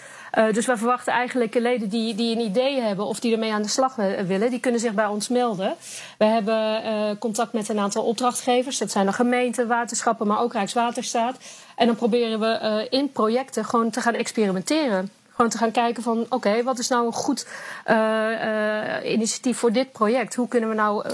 Dus 0.52 0.66
we 0.66 0.76
verwachten 0.76 1.12
eigenlijk 1.12 1.54
leden 1.54 1.88
die, 1.88 2.14
die 2.14 2.36
een 2.36 2.44
idee 2.44 2.80
hebben 2.80 3.06
of 3.06 3.20
die 3.20 3.32
ermee 3.32 3.52
aan 3.52 3.62
de 3.62 3.68
slag 3.68 3.94
willen, 4.26 4.50
die 4.50 4.60
kunnen 4.60 4.80
zich 4.80 4.92
bij 4.92 5.06
ons 5.06 5.28
melden. 5.28 5.74
We 6.18 6.24
hebben 6.24 7.18
contact 7.18 7.52
met 7.52 7.68
een 7.68 7.78
aantal 7.78 8.04
opdrachtgevers. 8.04 8.78
Dat 8.78 8.90
zijn 8.90 9.06
de 9.06 9.12
gemeenten, 9.12 9.68
waterschappen, 9.68 10.26
maar 10.26 10.40
ook 10.40 10.52
Rijkswaterstaat. 10.52 11.36
En 11.76 11.86
dan 11.86 11.96
proberen 11.96 12.40
we 12.40 12.86
in 12.90 13.12
projecten 13.12 13.64
gewoon 13.64 13.90
te 13.90 14.00
gaan 14.00 14.14
experimenteren. 14.14 15.10
Gewoon 15.36 15.50
te 15.50 15.58
gaan 15.58 15.70
kijken 15.70 16.02
van 16.02 16.26
oké, 16.28 16.62
wat 16.62 16.78
is 16.78 16.88
nou 16.88 17.06
een 17.06 17.12
goed 17.12 17.46
uh, 17.86 17.96
uh, 17.96 19.12
initiatief 19.12 19.58
voor 19.58 19.72
dit 19.72 19.92
project? 19.92 20.34
Hoe 20.34 20.48
kunnen 20.48 20.68
we 20.68 20.74
nou 20.74 21.08
uh, 21.08 21.12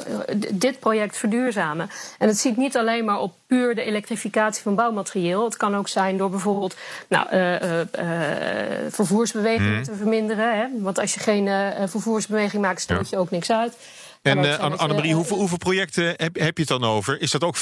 dit 0.53 0.79
project 0.81 1.17
verduurzamen? 1.17 1.91
En 2.19 2.29
het 2.29 2.39
ziet 2.39 2.57
niet 2.57 2.77
alleen 2.77 3.05
maar 3.05 3.19
op 3.19 3.35
puur 3.47 3.75
de 3.75 3.83
elektrificatie 3.83 4.63
van 4.63 4.75
bouwmaterieel. 4.75 5.45
Het 5.45 5.57
kan 5.57 5.77
ook 5.77 5.89
zijn 5.89 6.17
door 6.17 6.31
bijvoorbeeld 6.31 6.77
nou, 7.09 7.27
vervoersbewegingen 8.91 9.75
hmm. 9.75 9.83
te 9.83 9.95
verminderen. 9.95 10.57
Hè? 10.59 10.67
Want 10.81 10.99
als 10.99 11.15
je 11.15 11.21
geen 11.21 11.49
vervoersbeweging 11.89 12.63
maakt, 12.63 12.81
stoot 12.81 13.09
je 13.09 13.17
ook 13.17 13.31
niks 13.31 13.51
uit. 13.51 13.77
En 14.23 14.39
uh, 14.39 14.59
Annemarie, 14.59 15.15
hoeveel, 15.15 15.37
hoeveel 15.37 15.59
projecten 15.59 16.05
heb, 16.05 16.39
heb 16.39 16.57
je 16.57 16.63
het 16.63 16.69
dan 16.69 16.85
over? 16.85 17.21
Is 17.21 17.31
dat 17.31 17.45
ook 17.45 17.57
5% 17.57 17.61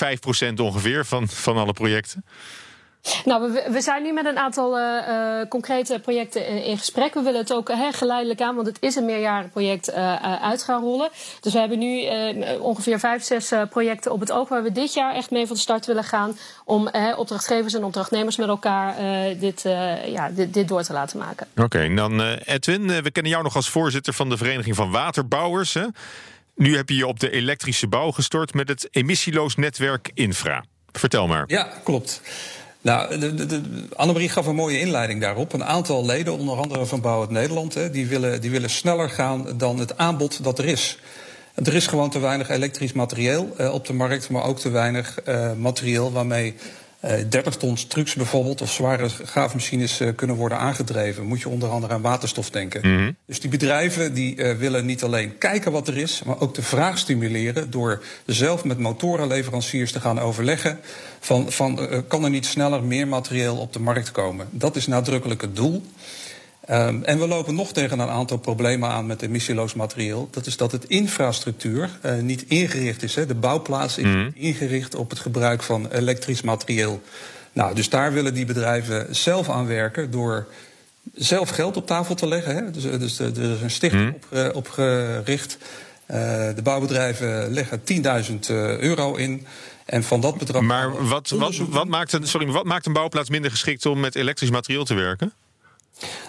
ongeveer 0.56 1.04
van, 1.06 1.28
van 1.28 1.56
alle 1.56 1.72
projecten? 1.72 2.24
Nou, 3.24 3.52
we, 3.52 3.68
we, 3.70 3.80
zijn 3.80 4.02
nu 4.02 4.12
met 4.12 4.26
een 4.26 4.38
aantal 4.38 4.78
uh, 4.78 5.08
uh, 5.08 5.48
concrete 5.48 5.98
projecten 6.02 6.46
in, 6.46 6.64
in, 6.64 6.78
gesprek. 6.78 7.14
We 7.14 7.22
willen 7.22 7.40
het 7.40 7.52
ook 7.52 7.70
uh, 7.70 7.92
geleidelijk 7.92 8.40
aan, 8.40 8.54
want 8.54 8.66
het 8.66 8.76
is 8.80 8.94
een 8.94 9.04
meerjarenproject, 9.04 9.92
uit 10.42 10.62
gaan 10.62 10.82
rollen. 10.82 11.08
Dus 11.40 11.52
we 11.52 11.58
hebben 11.58 11.78
nu 11.78 12.08
ongeveer 12.58 12.98
vijf, 12.98 13.22
zes 13.22 13.52
projecten 13.70 14.12
op 14.12 14.20
het 14.20 14.32
oog 14.32 14.48
waar 14.48 14.62
we 14.62 14.72
dit 14.72 14.94
jaar 14.94 15.14
echt 15.14 15.30
mee 15.30 15.46
van 15.46 15.56
de 15.56 15.62
start 15.62 15.86
willen 15.86 16.04
gaan. 16.04 16.36
Om 16.64 16.90
opdrachtgevers 17.16 17.74
en 17.74 17.84
opdrachtnemers 17.84 18.36
met 18.36 18.48
elkaar 18.48 18.94
dit, 19.38 19.62
ja, 20.06 20.30
dit, 20.30 20.54
dit, 20.54 20.68
door 20.68 20.82
te 20.82 20.92
laten 20.92 21.18
maken. 21.18 21.46
Oké, 21.56 21.94
dan 21.94 22.20
Edwin, 22.44 22.86
we 22.86 23.10
kennen 23.10 23.32
jou 23.32 23.44
nog 23.44 23.56
als 23.56 23.68
voorzitter 23.68 24.12
van 24.12 24.28
de 24.28 24.36
Vereniging 24.36 24.76
van 24.76 24.90
Waterbouwers. 24.90 25.74
Hè? 25.74 25.86
Nu 26.54 26.76
heb 26.76 26.88
je 26.88 26.96
je 26.96 27.06
op 27.06 27.20
de 27.20 27.30
elektrische 27.30 27.86
bouw 27.86 28.10
gestort 28.10 28.54
met 28.54 28.68
het 28.68 28.88
emissieloos 28.90 29.56
netwerk 29.56 30.10
Infra. 30.14 30.64
Vertel 30.92 31.26
maar. 31.26 31.44
Ja, 31.46 31.68
klopt. 31.84 32.20
Nou, 32.82 33.18
de, 33.18 33.46
de, 33.46 33.60
Annemarie 33.96 34.28
gaf 34.28 34.46
een 34.46 34.54
mooie 34.54 34.80
inleiding 34.80 35.20
daarop. 35.20 35.52
Een 35.52 35.64
aantal 35.64 36.06
leden, 36.06 36.38
onder 36.38 36.56
andere 36.56 36.86
van 36.86 37.00
Bouw 37.00 37.20
het 37.20 37.30
Nederland, 37.30 37.74
hè, 37.74 37.90
die, 37.90 38.06
willen, 38.06 38.40
die 38.40 38.50
willen 38.50 38.70
sneller 38.70 39.10
gaan 39.10 39.46
dan 39.56 39.78
het 39.78 39.96
aanbod 39.96 40.44
dat 40.44 40.58
er 40.58 40.64
is. 40.64 40.98
Er 41.54 41.74
is 41.74 41.86
gewoon 41.86 42.10
te 42.10 42.18
weinig 42.18 42.48
elektrisch 42.48 42.92
materieel 42.92 43.54
uh, 43.60 43.72
op 43.72 43.86
de 43.86 43.92
markt, 43.92 44.30
maar 44.30 44.44
ook 44.44 44.58
te 44.58 44.70
weinig 44.70 45.18
uh, 45.28 45.52
materieel 45.52 46.12
waarmee 46.12 46.54
eh 46.54 46.79
30 47.00 47.56
tons 47.56 47.84
trucks 47.84 48.14
bijvoorbeeld 48.14 48.60
of 48.60 48.72
zware 48.72 49.08
graafmachines 49.08 50.00
eh, 50.00 50.08
kunnen 50.16 50.36
worden 50.36 50.58
aangedreven, 50.58 51.26
moet 51.26 51.40
je 51.40 51.48
onder 51.48 51.68
andere 51.68 51.94
aan 51.94 52.00
waterstof 52.00 52.50
denken. 52.50 53.16
Dus 53.26 53.40
die 53.40 53.50
bedrijven 53.50 54.14
die 54.14 54.36
eh, 54.36 54.56
willen 54.56 54.86
niet 54.86 55.02
alleen 55.02 55.38
kijken 55.38 55.72
wat 55.72 55.88
er 55.88 55.96
is, 55.96 56.22
maar 56.22 56.40
ook 56.40 56.54
de 56.54 56.62
vraag 56.62 56.98
stimuleren 56.98 57.70
door 57.70 58.02
zelf 58.26 58.64
met 58.64 58.78
motorenleveranciers 58.78 59.92
te 59.92 60.00
gaan 60.00 60.18
overleggen 60.18 60.80
van, 61.20 61.52
van 61.52 61.88
eh, 61.88 61.98
kan 62.08 62.24
er 62.24 62.30
niet 62.30 62.46
sneller 62.46 62.84
meer 62.84 63.08
materieel 63.08 63.56
op 63.56 63.72
de 63.72 63.80
markt 63.80 64.10
komen. 64.10 64.48
Dat 64.50 64.76
is 64.76 64.86
nadrukkelijk 64.86 65.40
het 65.40 65.56
doel. 65.56 65.82
Um, 66.70 67.04
en 67.04 67.18
we 67.18 67.26
lopen 67.26 67.54
nog 67.54 67.72
tegen 67.72 67.98
een 67.98 68.08
aantal 68.08 68.38
problemen 68.38 68.88
aan 68.88 69.06
met 69.06 69.22
emissieloos 69.22 69.74
materieel. 69.74 70.28
Dat 70.30 70.46
is 70.46 70.56
dat 70.56 70.72
het 70.72 70.84
infrastructuur 70.84 71.90
uh, 72.04 72.18
niet 72.18 72.44
ingericht 72.48 73.02
is. 73.02 73.14
Hè. 73.14 73.26
De 73.26 73.34
bouwplaats 73.34 73.98
is 73.98 74.04
mm. 74.04 74.30
ingericht 74.34 74.94
op 74.94 75.10
het 75.10 75.18
gebruik 75.18 75.62
van 75.62 75.88
elektrisch 75.90 76.42
materieel. 76.42 77.02
Nou, 77.52 77.74
dus 77.74 77.88
daar 77.88 78.12
willen 78.12 78.34
die 78.34 78.44
bedrijven 78.44 79.16
zelf 79.16 79.48
aan 79.48 79.66
werken 79.66 80.10
door 80.10 80.46
zelf 81.14 81.48
geld 81.48 81.76
op 81.76 81.86
tafel 81.86 82.14
te 82.14 82.26
leggen. 82.26 82.54
Hè. 82.54 82.70
Dus, 82.70 82.82
dus 82.82 83.18
er 83.18 83.52
is 83.52 83.60
een 83.60 83.70
stichting 83.70 84.14
mm. 84.30 84.46
op, 84.46 84.54
opgericht. 84.54 85.58
Uh, 86.10 86.16
de 86.54 86.62
bouwbedrijven 86.62 87.52
leggen 87.52 87.80
10.000 88.30 88.38
euro 88.80 89.14
in. 89.14 89.46
En 89.84 90.02
van 90.02 90.20
dat 90.20 90.38
bedrag. 90.38 90.62
Maar 90.62 91.06
wat, 91.06 91.28
wat, 91.28 91.56
wat, 91.56 91.88
maakt 91.88 92.12
een, 92.12 92.26
sorry, 92.26 92.46
wat 92.46 92.64
maakt 92.64 92.86
een 92.86 92.92
bouwplaats 92.92 93.30
minder 93.30 93.50
geschikt 93.50 93.86
om 93.86 94.00
met 94.00 94.14
elektrisch 94.14 94.50
materieel 94.50 94.84
te 94.84 94.94
werken? 94.94 95.32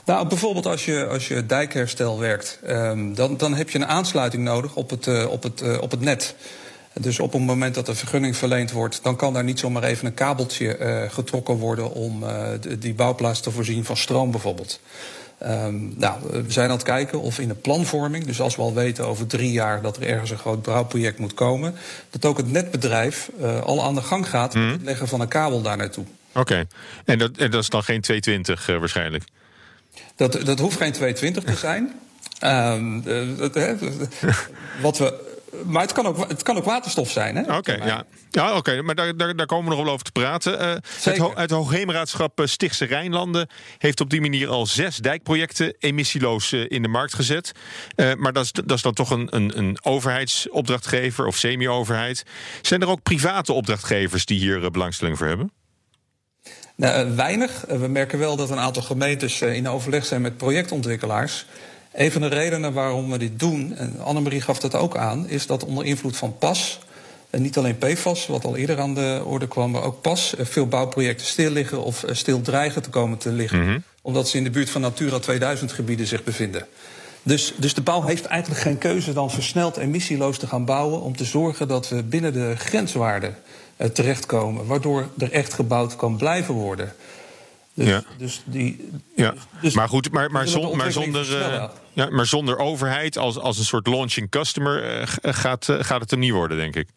Nou, 0.06 0.28
bijvoorbeeld 0.28 0.66
als 0.66 0.86
je, 0.86 1.08
als 1.08 1.28
je 1.28 1.46
dijkherstel 1.46 2.20
werkt, 2.20 2.60
um, 2.68 3.16
dan, 3.16 3.38
dan 3.38 3.54
heb 3.54 3.70
je 3.70 3.78
een 3.78 3.86
aansluiting 3.86 4.44
nodig 4.44 4.76
op 4.76 4.90
het, 4.90 5.08
uh, 5.08 5.30
op, 5.30 5.44
het, 5.44 5.62
uh, 5.62 5.82
op 5.82 5.92
het 5.92 6.02
net. 6.02 6.36
Dus 6.94 7.20
op 7.20 7.34
het 7.34 7.42
moment 7.42 7.76
dat 7.76 7.88
er 7.88 7.96
vergunning 7.96 8.38
verleend 8.38 8.72
wordt, 8.72 9.00
dan 9.04 9.16
kan 9.16 9.34
daar 9.34 9.44
niet 9.44 9.60
zomaar 9.60 9.84
even 9.84 10.06
een 10.06 10.14
kabeltje 10.14 10.78
uh, 10.78 11.12
getrokken 11.12 11.56
worden 11.56 11.92
om 11.92 12.24
die 12.80 12.94
bouwplaats 12.94 13.40
te 13.40 13.52
voorzien 13.52 13.86
van 13.86 13.98
stroom 13.98 14.32
bijvoorbeeld. 14.32 14.80
Um, 15.44 15.94
nou, 15.98 16.20
we 16.32 16.52
zijn 16.52 16.70
aan 16.70 16.76
het 16.76 16.86
kijken 16.86 17.22
of 17.22 17.40
in 17.40 17.48
de 17.48 17.54
planvorming, 17.54 18.26
dus 18.26 18.42
als 18.42 18.56
we 18.56 18.62
al 18.62 18.74
weten 18.74 19.06
over 19.06 19.28
drie 19.28 19.52
jaar 19.52 19.82
dat 19.82 19.98
er 19.98 20.04
ergens 20.04 20.30
een 20.30 20.38
groot 20.38 20.62
bouwproject 20.62 21.20
moet 21.20 21.34
komen, 21.34 21.76
dat 22.10 22.26
ook 22.26 22.38
het 22.38 22.52
netbedrijf 22.52 23.30
al 23.64 23.84
aan 23.84 23.96
de 23.96 24.02
gang 24.02 24.30
gaat 24.30 24.54
met 24.54 24.72
het 24.72 24.82
leggen 24.82 25.08
van 25.08 25.22
een 25.22 25.28
kabel 25.28 25.62
daar 25.62 25.78
naartoe. 25.78 26.06
Oké, 26.30 26.40
okay. 26.40 26.68
en, 27.06 27.18
dat, 27.18 27.38
en 27.38 27.52
dat 27.52 27.62
is 27.62 27.70
dan 27.70 27.84
geen 27.84 28.02
220 28.02 28.66
waarschijnlijk? 28.80 29.24
Dat, 30.22 30.46
dat 30.46 30.60
hoeft 30.60 30.78
geen 30.78 30.92
220 30.92 31.44
te 31.44 31.56
zijn. 31.56 31.94
Um, 32.44 33.04
dat, 33.38 33.54
hè, 33.54 33.76
wat 34.82 34.98
we, 34.98 35.32
maar 35.66 35.82
het 35.82 35.92
kan, 35.92 36.06
ook, 36.06 36.28
het 36.28 36.44
kan 36.44 36.58
ook 36.58 36.64
waterstof 36.64 37.12
zijn. 37.12 37.38
Oké, 37.38 37.56
okay, 37.56 37.78
ja. 37.88 38.04
ja 38.30 38.48
oké, 38.48 38.58
okay. 38.58 38.80
maar 38.80 38.96
daar, 38.96 39.18
daar, 39.18 39.36
daar, 39.36 39.46
komen 39.46 39.70
we 39.70 39.76
nog 39.76 39.84
wel 39.84 39.94
over 39.94 40.06
te 40.06 40.12
praten. 40.12 40.62
Uh, 40.62 40.74
het, 41.04 41.18
ho 41.18 41.32
het 41.36 41.52
Hoogheemraadschap 41.52 42.40
eh, 42.40 42.46
Stichtse 42.46 42.86
Rijnlanden 42.86 43.50
heeft 43.78 44.02
op 44.02 44.10
die 44.10 44.22
manier 44.22 44.48
al 44.48 44.66
zes 44.66 44.98
dijkprojecten 44.98 45.76
emissieloos 45.80 46.52
uh, 46.52 46.66
in 46.68 46.82
de 46.82 46.88
markt 46.88 47.14
gezet. 47.14 47.52
Uh, 47.96 48.14
maar 48.14 48.34
dat 48.34 48.44
is, 48.44 48.52
dat 48.52 48.72
is 48.72 48.82
dan 48.82 48.94
toch 48.94 49.10
een, 49.10 49.36
een, 49.36 49.58
een 49.58 49.78
overheidsopdrachtgever 49.82 51.26
of 51.26 51.38
semi-overheid. 51.38 52.24
Zijn 52.62 52.82
er 52.82 52.90
ook 52.90 53.04
private 53.04 53.54
opdrachtgevers 53.54 54.26
die 54.26 54.40
hier 54.40 54.72
belangstelling 54.72 55.18
voor 55.18 55.28
hebben? 55.28 55.52
Nou, 56.82 57.16
weinig. 57.16 57.66
We 57.68 57.88
merken 57.88 58.20
wel 58.20 58.36
dat 58.36 58.50
een 58.50 58.60
aantal 58.60 58.84
gemeentes 58.84 59.42
in 59.42 59.68
overleg 59.68 60.06
zijn 60.06 60.22
met 60.22 60.38
projectontwikkelaars. 60.38 61.46
Een 61.94 62.12
van 62.12 62.22
de 62.22 62.28
redenen 62.28 62.74
waarom 62.74 63.12
we 63.12 63.18
dit 63.18 63.40
doen, 63.40 63.76
en 63.76 64.00
Annemarie 64.00 64.42
gaf 64.42 64.60
dat 64.60 64.76
ook 64.76 64.98
aan, 64.98 65.30
is 65.30 65.46
dat 65.46 65.66
onder 65.66 65.86
invloed 65.86 66.18
van 66.18 66.38
PAS, 66.38 66.80
en 67.30 67.42
niet 67.42 67.58
alleen 67.58 67.78
PFAS, 67.78 68.28
wat 68.28 68.46
al 68.46 68.56
eerder 68.56 68.80
aan 68.80 68.94
de 68.94 69.22
orde 69.26 69.48
kwam, 69.48 69.72
maar 69.72 69.84
ook 69.84 70.02
PAS, 70.02 70.34
veel 70.40 70.68
bouwprojecten 70.68 71.28
stil 71.28 71.52
liggen 71.52 71.84
of 71.84 72.04
stil 72.12 72.42
dreigen 72.42 72.82
te 72.82 72.90
komen 72.90 73.18
te 73.18 73.32
liggen. 73.32 73.60
Mm 73.60 73.68
-hmm. 73.68 73.84
Omdat 74.02 74.30
ze 74.30 74.38
in 74.38 74.44
de 74.44 74.50
buurt 74.50 74.70
van 74.70 74.82
Natura 74.82 75.20
2000 75.20 75.72
gebieden 75.72 76.08
zich 76.08 76.24
bevinden. 76.24 76.68
Dus, 77.24 77.54
dus 77.58 77.74
de 77.74 77.82
bouw 77.82 78.04
heeft 78.04 78.26
eigenlijk 78.26 78.62
geen 78.62 78.78
keuze 78.78 79.14
dan 79.14 79.32
versneld 79.32 79.78
emissieloos 79.78 80.38
te 80.38 80.48
gaan 80.48 80.66
bouwen 80.66 81.02
om 81.02 81.16
te 81.16 81.26
zorgen 81.26 81.68
dat 81.68 81.90
we 81.90 82.04
binnen 82.04 82.34
de 82.34 82.54
grenswaarden 82.58 83.36
terechtkomen, 83.90 84.66
waardoor 84.66 85.08
er 85.18 85.32
echt 85.32 85.54
gebouwd 85.54 85.96
kan 85.96 86.18
blijven 86.18 86.54
worden. 86.54 86.94
Dus, 87.74 87.88
ja. 87.88 88.04
dus 88.18 88.42
die, 88.46 88.90
ja. 89.16 89.34
Dus 89.62 89.74
maar 89.74 89.90
goed, 89.90 90.12
maar, 90.12 90.32
maar, 90.32 90.48
zon, 90.48 90.78
maar, 90.78 90.92
zonder, 90.92 91.30
uh, 91.30 91.64
ja, 91.94 92.10
maar 92.10 92.26
zonder 92.26 92.58
overheid 92.58 93.18
als, 93.18 93.38
als 93.38 93.58
een 93.58 93.66
soort 93.66 93.88
launching 93.88 94.30
customer 94.30 95.02
uh, 95.02 95.08
gaat, 95.22 95.68
uh, 95.68 95.78
gaat 95.80 96.02
het 96.02 96.12
er 96.12 96.18
niet 96.18 96.32
worden, 96.32 96.58
denk 96.58 96.76
ik. 96.76 96.88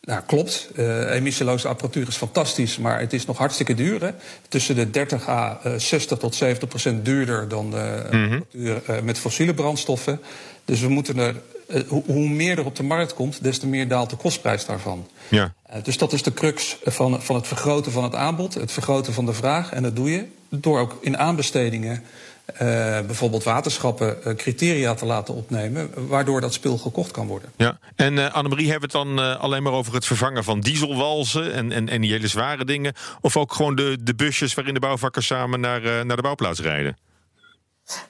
Nou, 0.00 0.22
klopt. 0.26 0.70
Emissieloze 1.10 1.68
apparatuur 1.68 2.08
is 2.08 2.16
fantastisch, 2.16 2.78
maar 2.78 3.00
het 3.00 3.12
is 3.12 3.26
nog 3.26 3.38
hartstikke 3.38 3.74
duur. 3.74 4.00
Hè? 4.00 4.10
Tussen 4.48 4.74
de 4.74 4.90
30 4.90 5.28
à 5.28 5.60
uh, 5.66 5.72
60 5.76 6.18
tot 6.18 6.34
70 6.34 6.68
procent 6.68 7.04
duurder 7.04 7.48
dan 7.48 7.70
de 7.70 8.06
mm 8.10 8.24
-hmm. 8.24 8.32
apparatuur 8.32 9.04
met 9.04 9.18
fossiele 9.18 9.54
brandstoffen. 9.54 10.20
Dus 10.64 10.80
we 10.80 10.88
moeten 10.88 11.18
er 11.18 11.34
hoe 11.88 12.28
meer 12.28 12.58
er 12.58 12.64
op 12.64 12.76
de 12.76 12.82
markt 12.82 13.14
komt, 13.14 13.42
des 13.42 13.58
te 13.58 13.66
meer 13.66 13.88
daalt 13.88 14.10
de 14.10 14.16
kostprijs 14.16 14.66
daarvan. 14.66 15.08
Ja. 15.28 15.52
dus 15.82 15.98
dat 15.98 16.12
is 16.12 16.22
de 16.22 16.32
crux 16.32 16.76
van, 16.84 17.22
van 17.22 17.36
het 17.36 17.46
vergroten 17.46 17.92
van 17.92 18.04
het 18.04 18.14
aanbod, 18.14 18.54
het 18.54 18.72
vergroten 18.72 19.12
van 19.12 19.26
de 19.26 19.32
vraag. 19.32 19.72
En 19.72 19.82
dat 19.82 19.96
doe 19.96 20.10
je 20.10 20.26
door 20.48 20.80
ook 20.80 20.98
in 21.00 21.18
aanbestedingen 21.18 22.02
uh, 22.52 22.58
bijvoorbeeld 23.00 23.44
waterschappen 23.44 24.16
uh, 24.26 24.34
criteria 24.34 24.94
te 24.94 25.06
laten 25.06 25.34
opnemen, 25.34 25.90
waardoor 26.08 26.40
dat 26.40 26.52
spul 26.52 26.78
gekocht 26.78 27.10
kan 27.10 27.26
worden. 27.26 27.52
Ja, 27.56 27.78
en 27.96 28.16
uh, 28.16 28.32
Annemarie, 28.32 28.70
hebben 28.70 28.90
we 28.90 28.98
het 28.98 29.06
dan 29.06 29.38
alleen 29.38 29.62
maar 29.62 29.72
over 29.72 29.94
het 29.94 30.06
vervangen 30.06 30.44
van 30.44 30.60
dieselwalzen 30.60 31.52
en, 31.52 31.72
en, 31.72 31.88
en 31.88 32.00
die 32.00 32.12
hele 32.12 32.26
zware 32.26 32.64
dingen? 32.64 32.94
Of 33.20 33.36
ook 33.36 33.52
gewoon 33.52 33.74
de, 33.74 33.96
de 34.00 34.14
busjes 34.14 34.54
waarin 34.54 34.74
de 34.74 34.80
bouwvakkers 34.80 35.26
samen 35.26 35.60
naar, 35.60 36.06
naar 36.06 36.16
de 36.16 36.22
bouwplaats 36.22 36.60
rijden? 36.60 36.96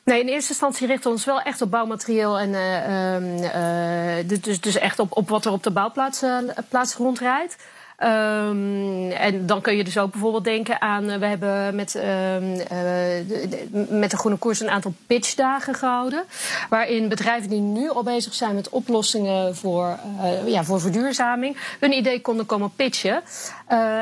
Nee, 0.05 0.21
in 0.21 0.29
eerste 0.29 0.51
instantie 0.51 0.87
richten 0.87 1.05
we 1.05 1.17
ons 1.17 1.25
wel 1.25 1.41
echt 1.41 1.63
op 1.63 1.71
bouwmaterieel 1.71 2.39
en 2.39 2.49
uh, 2.49 4.19
uh, 4.19 4.29
dus, 4.43 4.61
dus 4.61 4.79
echt 4.79 4.99
op, 4.99 5.17
op 5.17 5.29
wat 5.29 5.45
er 5.45 5.53
op 5.53 5.63
de 5.63 5.71
bouwplaats 5.71 6.23
uh, 6.23 6.39
plaats 6.69 6.95
rondrijdt. 6.95 7.57
Um, 8.05 9.11
en 9.11 9.47
dan 9.47 9.61
kun 9.61 9.77
je 9.77 9.85
dus 9.85 9.99
ook 9.99 10.11
bijvoorbeeld 10.11 10.45
denken 10.45 10.81
aan. 10.81 11.19
We 11.19 11.27
hebben 11.27 11.75
met, 11.75 11.95
um, 11.95 12.03
uh, 12.03 12.69
de, 12.69 13.87
met 13.91 14.11
de 14.11 14.17
Groene 14.17 14.37
Koers 14.37 14.61
een 14.61 14.71
aantal 14.71 14.95
pitchdagen 15.07 15.75
gehouden. 15.75 16.25
Waarin 16.69 17.09
bedrijven 17.09 17.51
die 17.51 17.61
nu 17.61 17.91
al 17.91 18.03
bezig 18.03 18.35
zijn 18.35 18.55
met 18.55 18.69
oplossingen 18.69 19.57
voor, 19.57 19.99
uh, 20.23 20.49
ja, 20.49 20.65
voor 20.65 20.81
verduurzaming. 20.81 21.57
hun 21.81 21.93
idee 21.93 22.21
konden 22.21 22.47
komen 22.47 22.73
pitchen. 22.77 23.23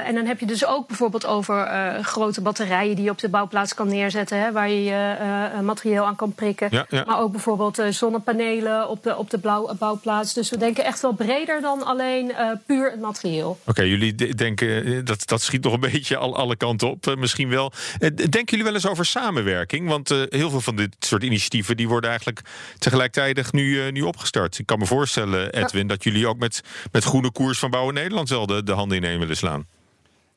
En 0.04 0.14
dan 0.14 0.26
heb 0.26 0.40
je 0.40 0.46
dus 0.46 0.66
ook 0.66 0.86
bijvoorbeeld 0.86 1.26
over 1.26 1.68
grote 2.02 2.40
batterijen 2.40 2.96
die 2.96 3.04
je 3.04 3.10
op 3.10 3.18
de 3.18 3.28
bouwplaats 3.28 3.74
kan 3.74 3.88
neerzetten. 3.88 4.40
Hè, 4.40 4.52
waar 4.52 4.70
je 4.70 4.84
je 4.84 5.16
materieel 5.62 6.04
aan 6.04 6.16
kan 6.16 6.32
prikken. 6.32 6.68
Ja, 6.70 6.86
ja. 6.88 7.04
Maar 7.06 7.18
ook 7.18 7.30
bijvoorbeeld 7.30 7.82
zonnepanelen 7.90 8.88
op 8.88 9.02
de, 9.02 9.16
op 9.16 9.30
de 9.30 9.38
blauw, 9.38 9.74
bouwplaats. 9.78 10.34
Dus 10.34 10.50
we 10.50 10.56
denken 10.56 10.84
echt 10.84 11.00
wel 11.00 11.12
breder 11.12 11.60
dan 11.60 11.86
alleen 11.86 12.32
puur 12.66 12.90
het 12.90 13.00
materieel. 13.00 13.48
Oké, 13.60 13.70
okay, 13.70 13.89
jullie 13.90 14.34
denken 14.34 15.04
dat 15.04 15.26
dat 15.26 15.42
schiet 15.42 15.62
nog 15.62 15.72
een 15.72 15.80
beetje 15.90 16.16
al, 16.16 16.36
alle 16.36 16.56
kanten 16.56 16.90
op, 16.90 17.06
uh, 17.06 17.16
misschien 17.16 17.48
wel. 17.48 17.72
Uh, 17.98 18.08
denken 18.16 18.44
jullie 18.44 18.64
wel 18.64 18.74
eens 18.74 18.86
over 18.86 19.04
samenwerking? 19.04 19.88
Want 19.88 20.10
uh, 20.10 20.22
heel 20.28 20.50
veel 20.50 20.60
van 20.60 20.76
dit 20.76 20.96
soort 20.98 21.22
initiatieven 21.22 21.76
die 21.76 21.88
worden 21.88 22.10
eigenlijk 22.10 22.40
tegelijkertijd 22.78 23.52
nu, 23.52 23.90
nu 23.90 24.02
opgestart. 24.02 24.58
Ik 24.58 24.66
kan 24.66 24.78
me 24.78 24.86
voorstellen, 24.86 25.52
Edwin, 25.52 25.82
ja. 25.82 25.88
dat 25.88 26.04
jullie 26.04 26.26
ook 26.26 26.38
met, 26.38 26.60
met 26.92 27.04
Groene 27.04 27.30
Koers 27.30 27.58
van 27.58 27.70
Bouwen 27.70 27.94
Nederland 27.94 28.28
wel 28.28 28.46
de, 28.46 28.62
de 28.62 28.72
handen 28.72 28.96
ineen 28.96 29.18
willen 29.18 29.36
slaan. 29.36 29.66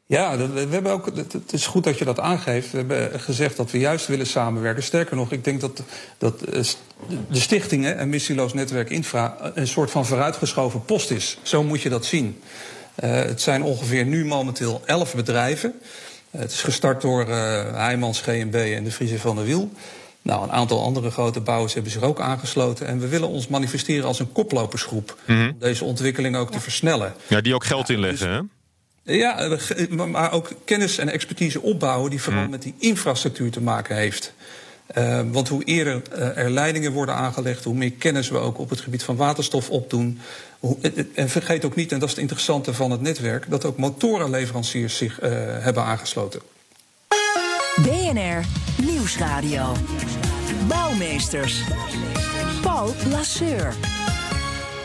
Ja, 0.05 0.37
we 0.37 0.67
hebben 0.69 0.91
ook, 0.91 1.05
het 1.15 1.53
is 1.53 1.65
goed 1.65 1.83
dat 1.83 1.97
je 1.97 2.05
dat 2.05 2.19
aangeeft. 2.19 2.71
We 2.71 2.77
hebben 2.77 3.19
gezegd 3.19 3.57
dat 3.57 3.71
we 3.71 3.79
juist 3.79 4.07
willen 4.07 4.27
samenwerken. 4.27 4.83
Sterker 4.83 5.15
nog, 5.15 5.31
ik 5.31 5.43
denk 5.43 5.61
dat, 5.61 5.83
dat 6.17 6.39
de 6.39 7.39
stichtingen 7.39 7.97
en 7.97 8.09
Missieloos 8.09 8.53
Netwerk 8.53 8.89
Infra 8.89 9.51
een 9.53 9.67
soort 9.67 9.91
van 9.91 10.05
vooruitgeschoven 10.05 10.85
post 10.85 11.11
is. 11.11 11.37
Zo 11.41 11.63
moet 11.63 11.81
je 11.81 11.89
dat 11.89 12.05
zien. 12.05 12.41
Uh, 13.03 13.09
het 13.11 13.41
zijn 13.41 13.63
ongeveer 13.63 14.05
nu 14.05 14.25
momenteel 14.25 14.81
elf 14.85 15.15
bedrijven. 15.15 15.73
Uh, 16.31 16.41
het 16.41 16.51
is 16.51 16.61
gestart 16.61 17.01
door 17.01 17.27
uh, 17.27 17.35
Heijmans, 17.75 18.21
GMB 18.21 18.55
en 18.55 18.83
de 18.83 18.91
Friese 18.91 19.19
van 19.19 19.35
der 19.35 19.45
Wiel. 19.45 19.71
Nou, 20.21 20.43
een 20.43 20.51
aantal 20.51 20.83
andere 20.83 21.11
grote 21.11 21.39
bouwers 21.39 21.73
hebben 21.73 21.91
zich 21.91 22.01
ook 22.01 22.19
aangesloten. 22.19 22.87
En 22.87 22.99
we 22.99 23.07
willen 23.07 23.27
ons 23.27 23.47
manifesteren 23.47 24.05
als 24.05 24.19
een 24.19 24.31
koplopersgroep. 24.31 25.17
Mm 25.25 25.35
-hmm. 25.35 25.49
Om 25.49 25.55
deze 25.59 25.83
ontwikkeling 25.83 26.35
ook 26.35 26.49
ja. 26.49 26.55
te 26.55 26.61
versnellen. 26.61 27.13
Ja, 27.27 27.41
die 27.41 27.55
ook 27.55 27.65
geld 27.65 27.87
ja, 27.87 27.93
inleggen, 27.93 28.27
dus, 28.27 28.27
hè? 28.27 28.41
Ja, 29.03 29.57
maar 30.05 30.31
ook 30.31 30.51
kennis 30.65 30.97
en 30.97 31.09
expertise 31.09 31.61
opbouwen 31.61 32.09
die 32.09 32.21
vooral 32.21 32.43
mm. 32.43 32.49
met 32.49 32.61
die 32.61 32.75
infrastructuur 32.79 33.51
te 33.51 33.61
maken 33.61 33.95
heeft. 33.95 34.33
Uh, 34.97 35.21
want 35.31 35.47
hoe 35.47 35.63
eerder 35.63 36.01
uh, 36.15 36.37
er 36.37 36.49
leidingen 36.49 36.91
worden 36.91 37.15
aangelegd, 37.15 37.63
hoe 37.63 37.75
meer 37.75 37.91
kennis 37.91 38.29
we 38.29 38.37
ook 38.37 38.59
op 38.59 38.69
het 38.69 38.79
gebied 38.79 39.03
van 39.03 39.15
waterstof 39.15 39.69
opdoen. 39.69 40.19
Hoe, 40.59 40.77
en 41.15 41.29
vergeet 41.29 41.65
ook 41.65 41.75
niet, 41.75 41.91
en 41.91 41.99
dat 41.99 42.07
is 42.07 42.13
het 42.13 42.21
interessante 42.21 42.73
van 42.73 42.91
het 42.91 43.01
netwerk, 43.01 43.49
dat 43.49 43.65
ook 43.65 43.77
motorenleveranciers 43.77 44.97
zich 44.97 45.21
uh, 45.21 45.29
hebben 45.59 45.83
aangesloten. 45.83 46.41
BNR 47.81 48.45
Nieuwsradio. 48.85 49.71
Bouwmeesters. 50.67 51.61
Paul 52.61 52.93
Lasseur. 53.09 53.73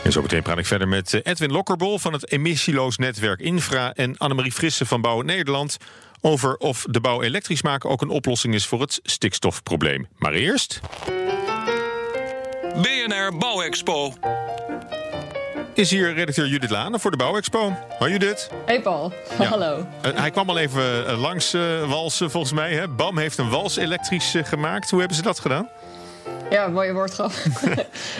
En 0.03 0.11
zo 0.11 0.21
meteen 0.21 0.43
praat 0.43 0.57
ik 0.57 0.65
verder 0.65 0.87
met 0.87 1.13
eh, 1.13 1.21
Edwin 1.23 1.51
Lokkerbol 1.51 1.99
van 1.99 2.13
het 2.13 2.31
emissieloos 2.31 2.97
netwerk 2.97 3.39
Infra 3.39 3.93
en 3.93 4.17
Annemarie 4.17 4.51
Frisse 4.51 4.85
van 4.85 5.01
Bouw 5.01 5.21
Nederland 5.21 5.77
over 6.21 6.57
of 6.57 6.85
de 6.89 6.99
bouw 7.01 7.21
elektrisch 7.21 7.61
maken 7.61 7.89
ook 7.89 8.01
een 8.01 8.09
oplossing 8.09 8.53
is 8.53 8.65
voor 8.65 8.81
het 8.81 8.99
stikstofprobleem. 9.03 10.07
Maar 10.17 10.33
eerst. 10.33 10.79
BNR 12.81 13.37
Bouwexpo. 13.37 14.13
Is 15.73 15.89
hier 15.91 16.13
redacteur 16.13 16.47
Judith 16.47 16.69
Lane 16.69 16.99
voor 16.99 17.11
de 17.11 17.17
Bouwexpo. 17.17 17.73
Hoi 17.99 18.11
Judith. 18.11 18.49
Hey 18.65 18.81
Paul, 18.81 19.13
Ja. 19.39 19.45
hallo. 19.45 19.85
Eh, 20.01 20.11
hij 20.15 20.31
kwam 20.31 20.49
al 20.49 20.57
even 20.57 21.07
eh, 21.07 21.19
langs 21.19 21.53
eh, 21.53 21.89
walsen 21.89 22.31
volgens 22.31 22.53
mij. 22.53 22.73
Hè? 22.73 22.87
BAM 22.87 23.17
heeft 23.17 23.37
een 23.37 23.49
wals 23.49 23.75
elektrisch 23.77 24.35
gemaakt. 24.43 24.89
Hoe 24.89 24.99
hebben 24.99 25.17
ze 25.17 25.23
dat 25.23 25.39
gedaan? 25.39 25.69
Ja, 26.49 26.67
mooie 26.67 26.93
woordgrap. 26.93 27.31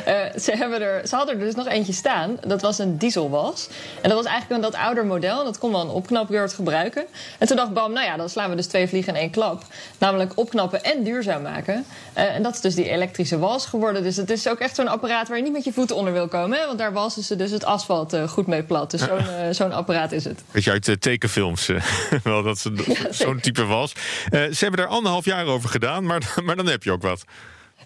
Eh, 0.06 0.16
ze, 0.40 0.52
hebben 0.52 0.82
er, 0.82 1.08
ze 1.08 1.16
hadden 1.16 1.40
er 1.40 1.46
dus 1.46 1.56
nog 1.56 1.68
eentje 1.68 1.94
staan. 1.94 2.38
Dat 2.48 2.62
was 2.62 2.80
een 2.80 2.98
dieselwas. 2.98 3.68
En 4.02 4.10
dat 4.10 4.18
was 4.18 4.28
eigenlijk 4.28 4.64
een 4.64 4.72
dat 4.72 4.82
ouder 4.82 5.06
model. 5.06 5.44
Dat 5.44 5.58
kon 5.58 5.72
wel 5.72 5.82
een 5.82 5.88
opknapbeurt 5.88 6.54
gebruiken. 6.54 7.06
En 7.38 7.48
toen 7.48 7.56
dacht 7.56 7.74
Bam, 7.74 7.94
nou 7.94 8.06
ja, 8.06 8.18
dan 8.18 8.30
slaan 8.30 8.50
we 8.50 8.56
dus 8.56 8.66
twee 8.66 8.88
vliegen 8.88 9.14
in 9.14 9.20
één 9.20 9.30
klap. 9.30 9.64
Namelijk 9.98 10.32
opknappen 10.36 10.84
en 10.84 11.04
duurzaam 11.04 11.42
maken. 11.42 11.86
Eh, 12.14 12.36
en 12.36 12.44
dat 12.44 12.54
is 12.54 12.62
dus 12.62 12.76
die 12.76 12.90
elektrische 12.90 13.40
wals 13.40 13.66
geworden. 13.66 14.04
Dus 14.04 14.16
het 14.16 14.30
is 14.30 14.48
ook 14.48 14.60
echt 14.60 14.76
zo'n 14.76 14.88
apparaat 14.88 15.28
waar 15.28 15.38
je 15.38 15.44
niet 15.44 15.54
met 15.54 15.64
je 15.64 15.74
voeten 15.74 15.96
onder 15.96 16.14
wil 16.14 16.28
komen. 16.28 16.58
Hè? 16.58 16.66
Want 16.66 16.78
daar 16.78 16.94
walsen 16.94 17.24
ze 17.24 17.36
dus 17.36 17.52
het 17.52 17.66
asfalt 17.66 18.14
eh, 18.14 18.28
goed 18.28 18.48
mee 18.48 18.64
plat. 18.64 18.92
Dus 18.92 19.02
zo'n 19.02 19.54
zo'n 19.54 19.74
apparaat 19.74 20.12
is 20.12 20.24
het. 20.24 20.44
Weet 20.52 20.64
je 20.64 20.72
uit 20.72 21.02
tekenfilms 21.02 21.70
wel 22.24 22.44
dat 22.44 22.58
ze 22.58 23.08
zo'n 23.10 23.40
type 23.40 23.66
was. 23.66 23.94
Ze 24.32 24.58
hebben 24.60 24.80
daar 24.80 24.88
anderhalf 24.88 25.26
jaar 25.26 25.46
over 25.46 25.70
gedaan, 25.70 26.06
maar, 26.06 26.34
maar 26.46 26.56
dan 26.56 26.68
heb 26.68 26.84
je 26.84 26.92
ook 26.92 27.02
wat. 27.02 27.24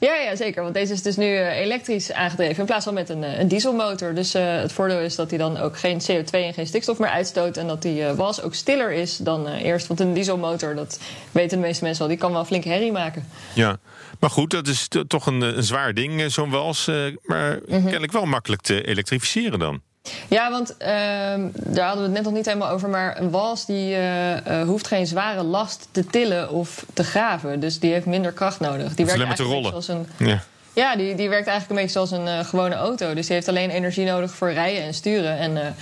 Ja, 0.04 0.16
ja, 0.16 0.36
zeker. 0.36 0.62
Want 0.62 0.74
deze 0.74 0.94
is 0.94 1.02
dus 1.02 1.16
nu 1.16 1.36
eh, 1.36 1.60
elektrisch 1.60 2.12
aangedreven 2.12 2.60
in 2.60 2.66
plaats 2.66 2.86
van 2.86 2.94
met 2.94 3.10
een, 3.10 3.24
eh, 3.24 3.40
een 3.40 3.48
dieselmotor. 3.48 4.14
Dus 4.14 4.34
eh, 4.34 4.56
het 4.56 4.74
voordeel 4.74 5.00
is 5.00 5.16
dat 5.16 5.30
hij 5.30 5.40
dan 5.40 5.58
ook 5.58 5.78
geen 5.78 6.02
CO2 6.02 6.30
en 6.32 6.54
geen 6.54 6.68
stikstof 6.68 7.00
meer 7.00 7.10
uitstoot. 7.10 7.58
En 7.58 7.68
dat 7.68 7.82
die 7.82 8.06
eh, 8.06 8.16
was 8.16 8.42
ook 8.42 8.54
stiller 8.54 8.92
is 8.92 9.18
dan 9.18 9.48
eerst. 9.48 9.88
Want 9.88 10.00
een 10.00 10.14
dieselmotor, 10.14 10.76
dat 10.76 11.00
weten 11.32 11.58
de 11.58 11.66
meeste 11.66 11.84
mensen 11.84 12.00
wel, 12.00 12.12
die 12.12 12.24
kan 12.24 12.32
wel 12.32 12.46
flink 12.46 12.64
herrie 12.64 12.92
maken. 12.92 13.28
Ja, 13.54 13.78
maar 14.20 14.30
goed, 14.30 14.52
dat 14.52 14.68
is 14.68 14.88
toch 15.08 15.26
een, 15.26 15.42
een 15.42 15.64
zwaar 15.64 15.94
ding, 15.94 16.32
zo'n 16.32 16.50
wals. 16.50 16.92
maar 17.24 17.60
kennelijk 17.62 18.12
wel 18.12 18.26
makkelijk 18.26 18.62
te 18.62 18.84
elektrificeren 18.84 19.60
dan. 19.60 19.82
Ja, 20.28 20.52
want 20.52 20.78
ehm, 20.78 21.48
daar 21.54 21.86
hadden 21.86 22.04
we 22.04 22.10
het 22.10 22.12
net 22.12 22.24
nog 22.24 22.34
niet 22.34 22.46
helemaal 22.46 22.70
over. 22.70 22.90
Maar 22.90 23.20
een 23.20 23.30
wals 23.30 23.66
die 23.66 23.94
eh, 23.94 24.62
eh, 24.62 24.68
hoeft 24.68 24.88
geen 24.88 25.08
zware 25.08 25.44
last 25.44 25.88
te 25.92 26.06
tillen 26.06 26.50
of 26.50 26.86
te 26.94 27.04
graven. 27.04 27.60
Dus 27.60 27.80
die 27.80 27.92
heeft 27.92 28.06
minder 28.06 28.32
kracht 28.32 28.60
nodig. 28.60 28.96
Die 28.96 29.06
alleen 29.12 29.28
maar 29.28 29.36
te 29.36 29.44
eigenlijk 29.44 29.66
rollen. 29.68 29.84
Zoals 29.84 29.88
een, 29.88 30.28
Ja. 30.28 30.44
Ja, 30.76 30.96
die, 30.96 31.16
die 31.16 31.30
werkt 31.30 31.48
eigenlijk 31.48 31.70
een 31.70 31.86
beetje 31.86 32.06
zoals 32.06 32.12
een 32.12 32.40
eh, 32.40 32.46
gewone 32.46 32.76
auto. 32.76 33.14
Dus 33.14 33.26
die 33.26 33.36
heeft 33.36 33.48
alleen 33.48 33.70
energie 33.70 34.06
nodig 34.06 34.32
voor 34.32 34.52
rijden 34.52 34.84
en 34.84 34.94
sturen. 34.94 35.38
En 35.38 35.76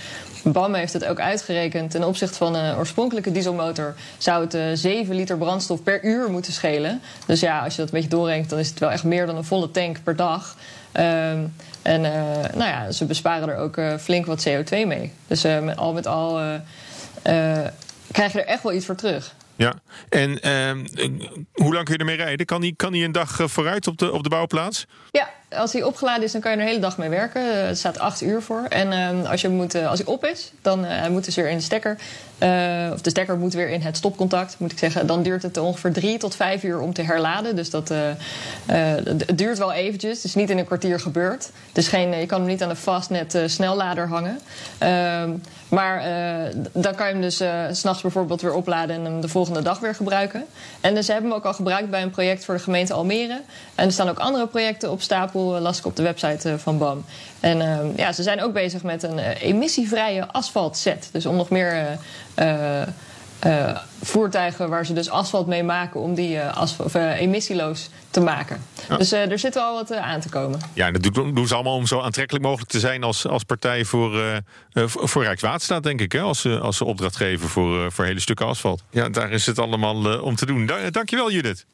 BAM 0.44 0.74
heeft 0.74 0.92
het 0.92 1.04
ook 1.04 1.20
uitgerekend. 1.20 1.90
Ten 1.90 2.04
opzichte 2.04 2.36
van 2.36 2.54
een 2.54 2.76
oorspronkelijke 2.76 3.32
dieselmotor 3.32 3.94
zou 4.18 4.44
het 4.44 4.54
eh 4.54 4.62
7 4.74 5.14
liter 5.14 5.38
brandstof 5.38 5.82
per 5.82 6.04
uur 6.04 6.30
moeten 6.30 6.52
schelen. 6.52 7.00
Dus 7.26 7.40
ja, 7.40 7.64
als 7.64 7.74
je 7.74 7.80
dat 7.80 7.92
een 7.92 7.94
beetje 8.00 8.16
doorrekent, 8.16 8.50
dan 8.50 8.58
is 8.58 8.68
het 8.68 8.78
wel 8.78 8.90
echt 8.90 9.04
meer 9.04 9.26
dan 9.26 9.36
een 9.36 9.44
volle 9.44 9.70
tank 9.70 10.02
per 10.02 10.16
dag. 10.16 10.56
Ehm, 10.92 11.44
en 11.82 12.04
eh, 12.04 12.54
nou 12.54 12.70
ja, 12.70 12.90
ze 12.90 13.04
besparen 13.04 13.48
er 13.48 13.56
ook 13.56 13.76
eh, 13.76 13.96
flink 13.98 14.26
wat 14.26 14.48
CO2 14.48 14.86
mee. 14.86 15.12
Dus 15.26 15.44
eh, 15.44 15.60
met, 15.60 15.76
al 15.76 15.92
met 15.92 16.06
al 16.06 16.40
krijg 18.12 18.32
je 18.32 18.40
er 18.40 18.46
echt 18.46 18.62
wel 18.62 18.72
iets 18.72 18.86
voor 18.86 18.94
terug. 18.94 19.34
ja. 19.56 19.74
En 20.08 20.40
ehm, 20.40 20.84
eh, 20.94 21.10
hoe 21.52 21.72
lang 21.72 21.84
kun 21.84 21.94
je 21.94 22.00
ermee 22.00 22.16
rijden? 22.16 22.46
Kan 22.46 22.60
hij 22.60 22.72
kan 22.76 22.92
die 22.92 23.04
een 23.04 23.12
dag 23.12 23.38
vooruit 23.44 23.86
op 23.86 23.98
de, 23.98 24.12
op 24.12 24.22
de 24.22 24.28
bouwplaats? 24.28 24.86
Ja, 25.10 25.30
als 25.56 25.72
hij 25.72 25.82
opgeladen 25.82 26.24
is, 26.24 26.32
dan 26.32 26.40
kan 26.40 26.50
je 26.50 26.56
er 26.56 26.62
de 26.62 26.68
hele 26.68 26.82
dag 26.82 26.98
mee 26.98 27.08
werken. 27.08 27.42
Eh, 27.42 27.66
Het 27.66 27.78
staat 27.78 27.98
acht 27.98 28.22
uur 28.22 28.42
voor. 28.42 28.64
En 28.68 28.92
ehm, 28.92 29.24
als, 29.26 29.40
je 29.40 29.48
moet, 29.48 29.74
eh, 29.74 29.88
als 29.90 29.98
hij 29.98 30.08
op 30.08 30.24
is, 30.24 30.52
dan 30.62 30.84
eh, 30.84 31.08
moet 31.08 31.24
dus 31.24 31.34
weer 31.34 31.48
in 31.48 31.56
de 31.56 31.62
stekker. 31.62 31.96
eh, 32.38 32.90
of 32.92 33.00
de 33.00 33.10
stekker 33.10 33.36
moet 33.38 33.52
weer 33.52 33.68
in 33.68 33.80
het 33.80 33.96
stopcontact, 33.96 34.54
moet 34.58 34.72
ik 34.72 34.78
zeggen. 34.78 35.06
Dan 35.06 35.22
duurt 35.22 35.42
het 35.42 35.56
ongeveer 35.56 35.92
drie 35.92 36.18
tot 36.18 36.36
vijf 36.36 36.62
uur 36.62 36.80
om 36.80 36.92
te 36.92 37.02
herladen. 37.02 37.56
Dus 37.56 37.70
dat 37.70 37.90
eh, 37.90 38.10
eh, 38.10 38.16
het 39.04 39.38
duurt 39.38 39.58
wel 39.58 39.72
eventjes. 39.72 40.16
Het 40.16 40.24
is 40.24 40.34
niet 40.34 40.50
in 40.50 40.58
een 40.58 40.64
kwartier 40.66 41.00
gebeurd. 41.00 41.50
Dus 41.72 41.88
geen, 41.88 42.18
je 42.18 42.26
kan 42.26 42.38
hem 42.40 42.48
niet 42.48 42.62
aan 42.62 42.68
de 42.68 42.76
fastnet 42.76 43.34
eh, 43.34 43.42
snellader 43.46 44.08
hangen. 44.08 44.38
Ehm, 44.78 45.30
maar 45.68 45.98
eh, 46.00 46.54
dan 46.72 46.94
kan 46.94 47.06
je 47.06 47.12
hem 47.12 47.22
dus 47.22 47.40
eh, 47.40 47.50
s 47.72 47.78
s'nachts 47.78 48.02
bijvoorbeeld 48.02 48.40
weer 48.42 48.54
opladen 48.54 48.96
en 48.96 49.04
hem 49.04 49.20
de 49.20 49.28
volgende 49.28 49.62
dag 49.62 49.78
weer 49.78 49.94
gebruiken. 49.94 50.44
En 50.80 50.94
dus 50.94 51.06
ze 51.06 51.12
hebben 51.12 51.30
hem 51.30 51.38
ook 51.38 51.46
al 51.46 51.54
gebruikt 51.54 51.90
bij 51.90 52.02
een 52.02 52.10
project 52.10 52.44
voor 52.44 52.54
de 52.54 52.60
gemeente 52.60 52.92
Almere. 52.92 53.40
En 53.74 53.86
er 53.86 53.92
staan 53.92 54.08
ook 54.08 54.18
andere 54.18 54.46
projecten 54.46 54.90
op 54.90 55.02
stapel, 55.02 55.41
eh, 55.50 55.60
las 55.60 55.78
ik 55.78 55.86
op 55.86 55.96
de 55.96 56.02
website 56.02 56.48
eh, 56.50 56.54
van 56.58 56.78
BAM. 56.78 57.04
En 57.40 57.60
ehm, 57.60 57.86
ja, 57.96 58.12
ze 58.12 58.22
zijn 58.22 58.42
ook 58.42 58.52
bezig 58.52 58.82
met 58.82 59.02
een 59.02 59.18
eh, 59.18 59.42
emissievrije 59.42 60.26
asfaltset. 60.32 61.08
Dus 61.12 61.26
om 61.26 61.36
nog 61.36 61.50
meer 61.50 61.72
eh, 62.34 62.80
eh, 62.80 62.88
eh, 63.38 63.76
voertuigen 64.02 64.68
waar 64.68 64.86
ze 64.86 64.92
dus 64.92 65.10
asfalt 65.10 65.46
mee 65.46 65.62
maken, 65.62 66.00
om 66.00 66.14
die 66.14 66.38
eh, 66.38 66.62
of, 66.78 66.94
emissieloos 66.94 67.88
te 68.10 68.20
maken. 68.20 68.62
Dus 68.98 69.12
eh, 69.12 69.30
er 69.30 69.38
zit 69.38 69.54
wel 69.54 69.74
wat 69.74 69.92
aan 69.92 70.20
te 70.20 70.28
komen. 70.28 70.60
Ja, 70.72 70.86
en 70.86 70.92
dat 70.92 71.14
doen, 71.14 71.46
ze 71.48 71.54
allemaal 71.54 71.74
om 71.76 71.86
zo 71.86 72.00
aantrekkelijk 72.00 72.44
mogelijk 72.44 72.70
te 72.70 72.80
zijn 72.80 73.02
als, 73.02 73.26
als 73.26 73.42
partij 73.42 73.84
voor, 73.84 74.40
voor 74.84 75.22
Rijkswaterstaat, 75.22 75.82
denk 75.82 76.00
ik. 76.00 76.12
Hè? 76.12 76.20
Als, 76.20 76.40
ze, 76.40 76.58
als 76.58 76.76
ze 76.76 76.84
opdracht 76.84 77.16
geven 77.16 77.48
voor, 77.48 77.84
eh, 77.84 77.90
voor 77.90 78.04
hele 78.04 78.20
stukken 78.20 78.46
asfalt. 78.46 78.82
Ja, 78.90 79.08
daar 79.08 79.30
is 79.30 79.46
het 79.46 79.58
allemaal 79.58 80.20
om 80.20 80.36
te 80.36 80.46
doen. 80.46 80.66
Da- 80.66 80.90
dankjewel, 80.90 81.30
Judith. 81.30 81.64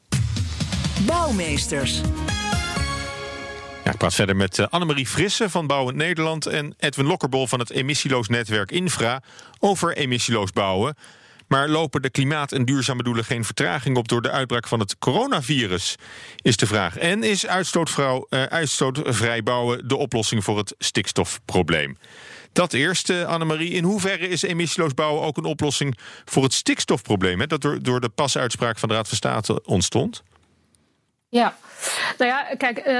Bouwmeesters. 1.05 2.01
Ik 3.91 3.97
praat 3.97 4.13
verder 4.13 4.35
met 4.35 4.59
eh, 4.59 4.65
Annemarie 4.69 5.07
Frisse 5.07 5.49
van 5.49 5.67
Bouwend 5.67 5.97
Nederland 5.97 6.45
en 6.45 6.73
Edwin 6.77 7.05
Lokkerbol 7.05 7.47
van 7.47 7.59
het 7.59 7.69
emissieloos 7.69 8.27
netwerk 8.27 8.71
Infra 8.71 9.21
over 9.59 9.97
emissieloos 9.97 10.51
bouwen. 10.51 10.95
Maar 11.47 11.69
lopen 11.69 12.01
de 12.01 12.09
klimaat- 12.09 12.51
en 12.51 12.65
duurzame 12.65 13.03
doelen 13.03 13.25
geen 13.25 13.45
vertraging 13.45 13.97
op 13.97 14.07
door 14.07 14.21
de 14.21 14.31
uitbraak 14.31 14.67
van 14.67 14.79
het 14.79 14.97
coronavirus? 14.97 15.95
Is 16.41 16.57
de 16.57 16.67
vraag. 16.67 16.97
En 16.97 17.23
is 17.23 17.45
eh, 17.45 18.43
uitstootvrij 18.43 19.43
bouwen 19.43 19.87
de 19.87 19.95
oplossing 19.95 20.43
voor 20.43 20.57
het 20.57 20.75
stikstofprobleem? 20.77 21.97
Dat 22.53 22.73
eerst, 22.73 23.09
eh, 23.09 23.23
Annemarie. 23.23 23.71
In 23.71 23.83
hoeverre 23.83 24.27
is 24.27 24.41
emissieloos 24.41 24.93
bouwen 24.93 25.23
ook 25.23 25.37
een 25.37 25.45
oplossing 25.45 25.97
voor 26.25 26.43
het 26.43 26.53
stikstofprobleem? 26.53 27.39
Hè, 27.39 27.47
dat 27.47 27.61
door, 27.61 27.83
door 27.83 28.01
de 28.01 28.09
pasuitspraak 28.09 28.79
van 28.79 28.89
de 28.89 28.95
Raad 28.95 29.07
van 29.07 29.17
State 29.17 29.61
ontstond? 29.63 30.23
Ja, 31.29 31.55
nou 32.17 32.31
ja, 32.31 32.55
kijk, 32.57 32.77
eh, 32.77 32.93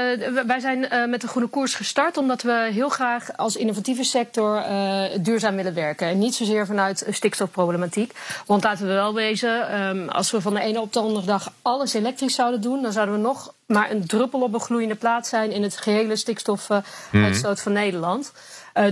wij 0.46 0.60
zijn 0.60 0.90
eh, 0.90 1.06
met 1.06 1.22
de 1.22 1.28
groene 1.28 1.48
koers 1.48 1.76
gestart 1.76 2.18
omdat 2.18 2.42
we 2.42 2.70
heel 2.72 2.90
graag 2.90 3.38
als 3.38 3.56
innovatieve 3.56 4.04
sector 4.04 4.58
eh, 4.58 5.04
duurzaam 5.22 5.56
willen 5.56 5.74
werken. 5.74 6.08
En 6.08 6.20
niet 6.20 6.36
zozeer 6.36 6.66
vanuit 6.66 7.06
stikstofproblematiek. 7.10 8.14
Want 8.46 8.64
laten 8.64 8.88
we 8.88 8.94
wel 8.94 9.14
wezen, 9.14 9.70
ehm, 9.70 10.08
als 10.08 10.32
we 10.32 10.42
van 10.42 10.54
de 10.54 10.60
ene 10.60 10.82
op 10.82 10.94
de 10.94 11.00
andere 11.00 11.26
dag 11.26 11.54
alles 11.62 11.94
elektrisch 11.94 12.36
zouden 12.36 12.62
doen, 12.62 12.82
dan 12.82 12.92
zouden 12.92 13.16
we 13.16 13.22
nog 13.22 13.54
maar 13.66 13.92
een 13.92 14.06
druppel 14.06 14.42
op 14.42 14.54
een 14.54 14.60
gloeiende 14.60 14.96
plaat 14.96 15.28
zijn 15.28 15.52
in 15.52 15.64
het 15.64 15.78
gehele 15.78 16.16
stikstofuitstoot 16.16 17.62
van 17.62 17.72
Nederland. 17.72 18.32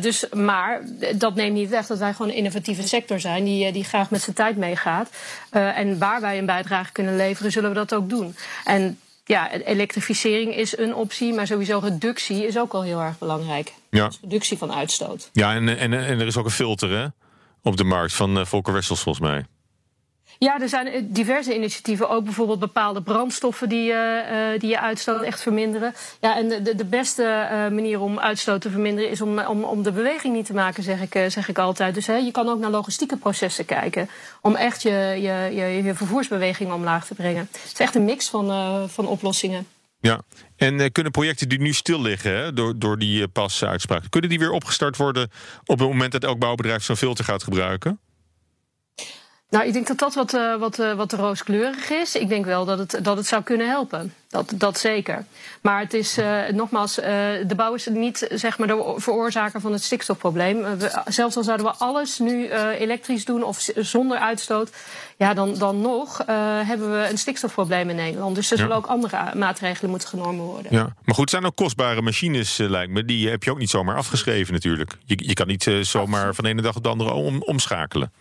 Dus, 0.01 0.29
maar 0.29 0.81
dat 1.15 1.35
neemt 1.35 1.53
niet 1.53 1.69
weg 1.69 1.87
dat 1.87 1.97
wij 1.97 2.13
gewoon 2.13 2.31
een 2.31 2.37
innovatieve 2.37 2.87
sector 2.87 3.19
zijn 3.19 3.43
die, 3.43 3.71
die 3.71 3.83
graag 3.83 4.09
met 4.09 4.21
zijn 4.21 4.35
tijd 4.35 4.57
meegaat. 4.57 5.09
En 5.49 5.97
waar 5.97 6.21
wij 6.21 6.37
een 6.37 6.45
bijdrage 6.45 6.91
kunnen 6.91 7.15
leveren, 7.15 7.51
zullen 7.51 7.69
we 7.69 7.75
dat 7.75 7.93
ook 7.93 8.09
doen. 8.09 8.35
En 8.63 8.99
ja, 9.27 9.51
elektrificering 9.51 10.55
is 10.55 10.77
een 10.77 10.95
optie, 10.95 11.33
maar 11.33 11.47
sowieso 11.47 11.79
reductie 11.79 12.47
is 12.47 12.57
ook 12.57 12.73
al 12.73 12.83
heel 12.83 13.01
erg 13.01 13.17
belangrijk. 13.17 13.73
Ja. 13.89 14.07
Dus 14.07 14.19
reductie 14.21 14.57
van 14.57 14.73
uitstoot. 14.73 15.29
Ja, 15.33 15.53
en, 15.53 15.77
en, 15.77 15.93
en 15.93 16.19
er 16.19 16.27
is 16.27 16.37
ook 16.37 16.45
een 16.45 16.51
filter 16.51 16.89
hè, 16.89 17.07
op 17.61 17.77
de 17.77 17.83
markt 17.83 18.13
van 18.13 18.37
eh, 18.37 18.45
Volker 18.45 18.73
Wessels 18.73 19.01
volgens 19.01 19.27
mij. 19.27 19.45
Ja, 20.39 20.61
er 20.61 20.69
zijn 20.69 20.87
eh, 20.87 21.01
diverse 21.05 21.55
initiatieven, 21.55 22.09
ook 22.09 22.23
bijvoorbeeld 22.23 22.59
bepaalde 22.59 23.01
brandstoffen 23.01 23.69
die, 23.69 23.91
eh, 23.91 24.53
eh, 24.53 24.59
die 24.59 24.69
je 24.69 24.79
uitstoot 24.79 25.21
echt 25.21 25.41
verminderen. 25.41 25.93
Ja, 26.21 26.37
en 26.37 26.47
de, 26.49 26.75
de- 26.75 26.85
beste 26.85 27.47
manier 27.71 27.99
om 27.99 28.19
uitstoot 28.19 28.61
te 28.61 28.69
verminderen 28.69 29.09
is 29.09 29.21
om, 29.21 29.39
om, 29.39 29.63
om 29.63 29.83
de 29.83 29.91
beweging 29.91 30.35
niet 30.35 30.45
te 30.45 30.53
maken, 30.53 30.83
zeg 30.83 31.01
ik, 31.01 31.31
zeg 31.31 31.49
ik 31.49 31.57
altijd. 31.57 31.93
Dus 31.93 32.07
hè, 32.07 32.15
je 32.15 32.31
kan 32.31 32.49
ook 32.49 32.59
naar 32.59 32.69
logistieke 32.69 33.17
processen 33.17 33.65
kijken 33.65 34.09
om 34.41 34.55
echt 34.55 34.81
je, 34.81 34.89
je, 35.21 35.55
je, 35.55 35.83
je 35.83 35.95
vervoersbeweging 35.95 36.71
omlaag 36.71 37.05
te 37.05 37.13
brengen. 37.15 37.47
Het 37.51 37.71
is 37.73 37.79
echt 37.79 37.95
een 37.95 38.05
mix 38.05 38.29
van, 38.29 38.89
van 38.89 39.07
oplossingen. 39.07 39.67
Ja, 39.99 40.21
en 40.55 40.91
kunnen 40.91 41.11
projecten 41.11 41.49
die 41.49 41.59
nu 41.59 41.73
stil 41.73 42.01
liggen 42.01 42.55
door, 42.55 42.73
door 42.79 42.97
die 42.97 43.27
pasuitspraak, 43.27 44.03
kunnen 44.09 44.29
die 44.29 44.39
weer 44.39 44.51
opgestart 44.51 44.97
worden 44.97 45.31
op 45.65 45.79
het 45.79 45.87
moment 45.87 46.11
dat 46.11 46.23
elk 46.23 46.39
bouwbedrijf 46.39 46.83
zo'n 46.83 46.95
filter 46.95 47.25
gaat 47.25 47.43
gebruiken? 47.43 47.99
Nou, 49.49 49.65
ik 49.65 49.73
denk 49.73 49.87
dat 49.87 49.99
dat 49.99 50.15
wat, 50.15 50.33
uh, 50.33 50.55
wat, 50.55 50.79
uh, 50.79 50.93
wat 50.93 51.13
rooskleurig 51.13 51.89
is. 51.89 52.15
Ik 52.15 52.29
denk 52.29 52.45
wel 52.45 52.65
dat 52.65 52.79
het, 52.79 52.99
dat 53.03 53.17
het 53.17 53.27
zou 53.27 53.43
kunnen 53.43 53.67
helpen. 53.67 54.13
Dat, 54.29 54.53
dat 54.55 54.79
zeker. 54.79 55.25
Maar 55.61 55.79
het 55.79 55.93
is, 55.93 56.17
uh, 56.17 56.49
nogmaals, 56.49 56.95
de 56.95 57.53
bouw 57.55 57.73
is 57.73 57.85
niet 57.85 58.27
zeg 58.31 58.57
maar, 58.57 58.67
de 58.67 58.93
veroorzaker 58.97 59.61
van 59.61 59.71
het 59.71 59.83
stikstofprobleem. 59.83 60.61
We, 60.77 61.01
zelfs 61.05 61.37
al 61.37 61.43
zouden 61.43 61.65
we 61.65 61.71
alles 61.71 62.19
nu 62.19 62.51
elektrisch 62.51 63.25
doen 63.25 63.43
of 63.43 63.69
zonder 63.75 64.17
uitstoot, 64.17 64.69
ja, 65.17 65.33
dan, 65.33 65.57
dan 65.57 65.81
nog 65.81 66.17
hebben 66.65 66.91
we 66.91 67.09
een 67.09 67.17
stikstofprobleem 67.17 67.89
in 67.89 67.95
Nederland. 67.95 68.35
Dus 68.35 68.51
er 68.51 68.57
zullen 68.57 68.75
ook 68.75 68.85
andere 68.85 69.35
maatregelen 69.35 69.89
moeten 69.89 70.09
genomen 70.09 70.45
worden. 70.45 70.73
Ja, 70.73 70.83
maar 70.83 71.15
goed, 71.15 71.17
het 71.17 71.29
zijn 71.29 71.45
ook 71.45 71.55
kostbare 71.55 72.01
machines, 72.01 72.57
lijkt 72.57 72.91
me. 72.91 73.05
Die 73.05 73.29
heb 73.29 73.43
je 73.43 73.51
ook 73.51 73.59
niet 73.59 73.69
zomaar 73.69 73.95
afgeschreven 73.95 74.53
natuurlijk. 74.53 74.91
Je, 75.05 75.27
je 75.27 75.33
kan 75.33 75.47
niet 75.47 75.71
zomaar 75.81 76.35
van 76.35 76.43
de 76.43 76.49
ene 76.49 76.61
dag 76.61 76.75
op 76.75 76.83
de 76.83 76.89
andere 76.89 77.13
om, 77.13 77.41
omschakelen. 77.41 78.11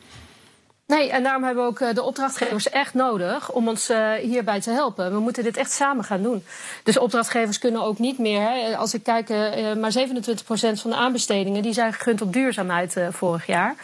Nee, 0.87 1.11
en 1.11 1.23
daarom 1.23 1.45
hebben 1.45 1.65
we 1.65 1.69
ook 1.71 1.95
de 1.95 2.03
opdrachtgevers 2.03 2.69
echt 2.69 2.95
nodig 2.95 3.53
om 3.53 3.69
ons 3.69 3.91
uh, 3.91 4.13
hierbij 4.13 4.61
te 4.61 4.71
helpen. 4.71 5.13
We 5.13 5.19
moeten 5.19 5.45
dit 5.45 5.57
echt 5.57 5.73
samen 5.73 6.05
gaan 6.05 6.23
doen. 6.23 6.45
Dus 6.83 6.99
opdrachtgevers 6.99 7.59
kunnen 7.59 7.83
ook 7.83 7.99
niet 7.99 8.19
meer. 8.19 8.41
Hè, 8.41 8.77
als 8.77 8.95
ik 8.95 9.03
kijk, 9.03 9.29
maar 9.79 9.93
27% 9.93 10.81
van 10.81 10.91
de 10.91 10.97
aanbestedingen 10.97 11.63
die 11.63 11.73
zijn 11.73 11.93
gegund 11.93 12.23
op 12.23 12.33
duurzaamheid 12.33 12.97
vorig 13.11 13.47
jaar. 13.47 13.75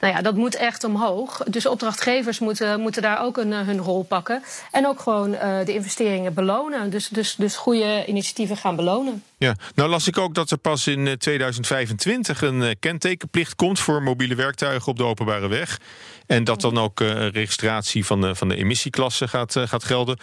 Nou 0.00 0.14
ja, 0.14 0.22
dat 0.22 0.34
moet 0.34 0.54
echt 0.54 0.84
omhoog. 0.84 1.42
Dus 1.46 1.66
opdrachtgevers 1.66 2.38
moeten, 2.38 2.80
moeten 2.80 3.02
daar 3.02 3.22
ook 3.22 3.36
een, 3.36 3.52
hun 3.52 3.78
rol 3.78 4.02
pakken. 4.02 4.42
En 4.70 4.86
ook 4.86 5.00
gewoon 5.00 5.30
de 5.64 5.74
investeringen 5.74 6.34
belonen. 6.34 6.90
Dus, 6.90 7.08
dus, 7.08 7.34
dus 7.34 7.56
goede 7.56 8.04
initiatieven 8.06 8.56
gaan 8.56 8.76
belonen. 8.76 9.22
Ja, 9.38 9.56
nou 9.74 9.88
las 9.88 10.06
ik 10.06 10.18
ook 10.18 10.34
dat 10.34 10.50
er 10.50 10.58
pas 10.58 10.86
in 10.86 11.18
2025 11.18 12.42
een 12.42 12.76
kentekenplicht 12.78 13.54
komt 13.54 13.80
voor 13.80 14.02
mobiele 14.02 14.34
werktuigen 14.34 14.88
op 14.88 14.96
de 14.96 15.04
openbare 15.04 15.48
weg. 15.48 15.80
En 16.26 16.44
dat 16.44 16.60
dan 16.60 16.78
ook 16.78 17.00
uh, 17.00 17.28
registratie 17.28 18.04
van 18.04 18.20
de, 18.20 18.34
van 18.34 18.48
de 18.48 18.56
emissieklasse 18.56 19.28
gaat, 19.28 19.56
gaat 19.64 19.84
gelden. 19.84 20.18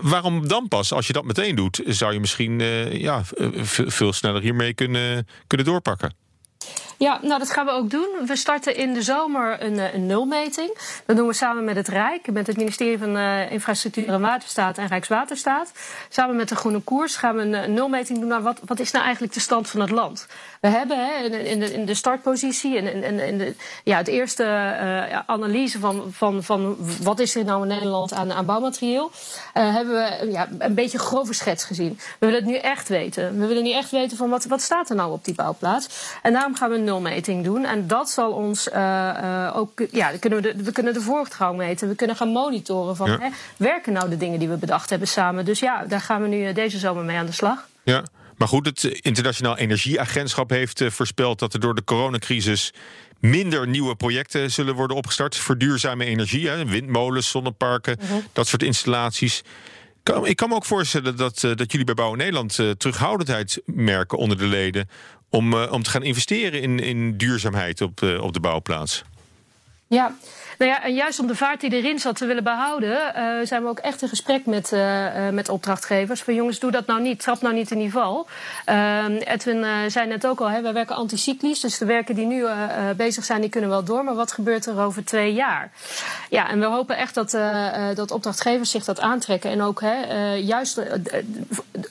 waarom 0.00 0.48
dan 0.48 0.68
pas? 0.68 0.92
Als 0.92 1.06
je 1.06 1.12
dat 1.12 1.24
meteen 1.24 1.54
doet, 1.54 1.82
zou 1.86 2.12
je 2.12 2.20
misschien 2.20 2.60
ja, 2.98 3.22
veel 3.86 4.12
sneller 4.12 4.42
hiermee 4.42 4.74
kunnen, 4.74 5.26
kunnen 5.46 5.66
doorpakken. 5.66 6.27
Ja, 6.98 7.18
nou 7.22 7.38
dat 7.38 7.50
gaan 7.50 7.66
we 7.66 7.72
ook 7.72 7.90
doen. 7.90 8.08
We 8.26 8.36
starten 8.36 8.76
in 8.76 8.92
de 8.94 9.02
zomer 9.02 9.62
een, 9.62 9.94
een 9.94 10.06
nulmeting. 10.06 10.78
Dat 11.06 11.16
doen 11.16 11.26
we 11.26 11.32
samen 11.32 11.64
met 11.64 11.76
het 11.76 11.88
Rijk, 11.88 12.32
met 12.32 12.46
het 12.46 12.56
ministerie 12.56 12.98
van 12.98 13.16
uh, 13.16 13.50
Infrastructuur 13.50 14.08
en 14.08 14.20
Waterstaat 14.20 14.78
en 14.78 14.86
Rijkswaterstaat. 14.86 15.72
Samen 16.08 16.36
met 16.36 16.48
de 16.48 16.56
Groene 16.56 16.80
Koers 16.80 17.16
gaan 17.16 17.36
we 17.36 17.42
een, 17.42 17.74
nulmeting 17.74 18.18
doen 18.18 18.28
naar 18.28 18.42
wat, 18.42 18.60
wat 18.64 18.80
is 18.80 18.90
nou 18.90 19.04
eigenlijk 19.04 19.34
de 19.34 19.40
stand 19.40 19.70
van 19.70 19.80
het 19.80 19.90
land. 19.90 20.26
We 20.60 20.68
hebben 20.68 21.06
hè, 21.06 21.24
in, 21.24 21.60
de, 21.60 21.72
in 21.72 21.84
de 21.84 21.94
startpositie 21.94 22.76
en 22.78 23.04
in, 23.04 23.20
in, 23.20 23.38
de, 23.38 23.54
ja, 23.84 23.96
het 23.96 24.08
eerste 24.08 24.44
uh, 24.44 25.18
analyse 25.26 25.78
van, 25.78 26.04
van, 26.10 26.42
van 26.42 26.76
wat 27.02 27.18
is 27.18 27.36
er 27.36 27.44
nou 27.44 27.62
in 27.62 27.68
Nederland 27.68 28.12
aan, 28.12 28.32
aan 28.32 28.46
bouwmaterieel, 28.46 29.10
uh, 29.54 29.74
hebben 29.74 29.94
we 29.94 30.30
ja, 30.30 30.48
een 30.58 30.74
beetje 30.74 30.98
een 30.98 31.04
grove 31.04 31.32
schets 31.32 31.64
gezien. 31.64 31.98
We 32.18 32.26
willen 32.26 32.40
het 32.40 32.50
nu 32.50 32.56
echt 32.56 32.88
weten. 32.88 33.40
We 33.40 33.46
willen 33.46 33.62
nu 33.62 33.72
echt 33.72 33.90
weten 33.90 34.16
van 34.16 34.30
wat, 34.30 34.44
wat 34.44 34.60
staat 34.60 34.90
er 34.90 34.96
nou 34.96 35.12
op 35.12 35.24
die 35.24 35.34
bouwplaats. 35.34 36.16
En 36.22 36.32
daarom 36.32 36.54
gaan 36.54 36.70
we 36.70 36.76
een 36.76 36.84
nulmeting 36.84 37.44
doen. 37.44 37.64
En 37.64 37.86
dat 37.86 38.10
zal 38.10 38.32
ons 38.32 38.68
uh, 38.68 39.52
ook, 39.54 39.82
ja, 39.90 40.10
kunnen 40.20 40.42
we, 40.42 40.54
de, 40.54 40.62
we 40.62 40.72
kunnen 40.72 40.92
de 40.92 41.00
voortgang 41.00 41.56
meten. 41.56 41.88
We 41.88 41.94
kunnen 41.94 42.16
gaan 42.16 42.28
monitoren 42.28 42.96
van, 42.96 43.10
ja. 43.10 43.18
hè, 43.20 43.28
werken 43.56 43.92
nou 43.92 44.08
de 44.08 44.16
dingen 44.16 44.38
die 44.38 44.48
we 44.48 44.56
bedacht 44.56 44.90
hebben 44.90 45.08
samen. 45.08 45.44
Dus 45.44 45.60
ja, 45.60 45.84
daar 45.84 46.00
gaan 46.00 46.22
we 46.22 46.28
nu 46.28 46.52
deze 46.52 46.78
zomer 46.78 47.04
mee 47.04 47.16
aan 47.16 47.26
de 47.26 47.32
slag. 47.32 47.68
Ja. 47.82 48.02
Maar 48.38 48.48
goed, 48.48 48.66
het 48.66 48.84
Internationaal 48.84 49.56
Energieagentschap 49.56 50.50
heeft 50.50 50.82
voorspeld 50.86 51.38
dat 51.38 51.54
er 51.54 51.60
door 51.60 51.74
de 51.74 51.84
coronacrisis 51.84 52.72
minder 53.18 53.68
nieuwe 53.68 53.96
projecten 53.96 54.50
zullen 54.50 54.74
worden 54.74 54.96
opgestart 54.96 55.36
voor 55.36 55.58
duurzame 55.58 56.04
energie. 56.04 56.48
Hè, 56.48 56.64
windmolens, 56.64 57.30
zonneparken, 57.30 57.96
uh 58.02 58.08
-huh. 58.08 58.18
dat 58.32 58.46
soort 58.46 58.62
installaties. 58.62 59.42
Ik 60.22 60.36
kan 60.36 60.48
me 60.48 60.54
ook 60.54 60.64
voorstellen 60.64 61.16
dat, 61.16 61.40
dat 61.40 61.70
jullie 61.70 61.84
bij 61.84 61.94
Bouwen 61.94 62.18
Nederland 62.18 62.54
terughoudendheid 62.76 63.60
merken 63.64 64.18
onder 64.18 64.38
de 64.38 64.46
leden 64.46 64.88
om, 65.30 65.54
om 65.54 65.82
te 65.82 65.90
gaan 65.90 66.02
investeren 66.02 66.62
in, 66.62 66.78
in 66.78 67.16
duurzaamheid 67.16 67.80
op, 67.80 68.02
op 68.20 68.32
de 68.32 68.40
bouwplaats. 68.40 69.04
Ja, 69.86 70.16
nou 70.58 70.70
ja, 70.70 70.82
en 70.82 70.94
juist 70.94 71.18
om 71.18 71.26
de 71.26 71.34
vaart 71.34 71.60
die 71.60 71.72
erin 71.72 71.98
zat 71.98 72.16
te 72.16 72.26
willen 72.26 72.44
behouden, 72.44 73.12
uh, 73.16 73.46
zijn 73.46 73.62
we 73.62 73.68
ook 73.68 73.78
echt 73.78 74.02
in 74.02 74.08
gesprek 74.08 74.46
met, 74.46 74.72
uh, 74.72 75.28
met 75.28 75.48
opdrachtgevers. 75.48 76.22
Van 76.22 76.34
jongens, 76.34 76.58
doe 76.58 76.70
dat 76.70 76.86
nou 76.86 77.00
niet, 77.00 77.20
trap 77.20 77.40
nou 77.40 77.54
niet 77.54 77.70
in 77.70 77.78
die 77.78 77.90
val. 77.90 78.26
Uh, 78.66 79.04
Edwin 79.24 79.90
zei 79.90 80.06
net 80.06 80.26
ook 80.26 80.40
al, 80.40 80.50
hè, 80.50 80.62
wij 80.62 80.72
werken 80.72 80.96
anticyclisch. 80.96 81.60
Dus 81.60 81.78
de 81.78 81.84
werken 81.84 82.14
die 82.14 82.26
nu 82.26 82.46
bezig 82.96 83.24
zijn, 83.24 83.40
die 83.40 83.50
kunnen 83.50 83.70
wel 83.70 83.84
door. 83.84 84.04
Maar 84.04 84.14
wat 84.14 84.32
gebeurt 84.32 84.66
er 84.66 84.80
over 84.80 85.04
twee 85.04 85.32
jaar? 85.32 85.70
Ja, 86.30 86.48
en 86.48 86.60
we 86.60 86.66
hopen 86.66 86.96
echt 86.96 87.14
dat, 87.14 87.30
dat 87.94 88.10
opdrachtgevers 88.10 88.70
zich 88.70 88.84
dat 88.84 89.00
aantrekken. 89.00 89.50
En 89.50 89.62
ook 89.62 89.80
hè, 89.80 90.32
juist 90.32 90.74
de, 90.74 91.24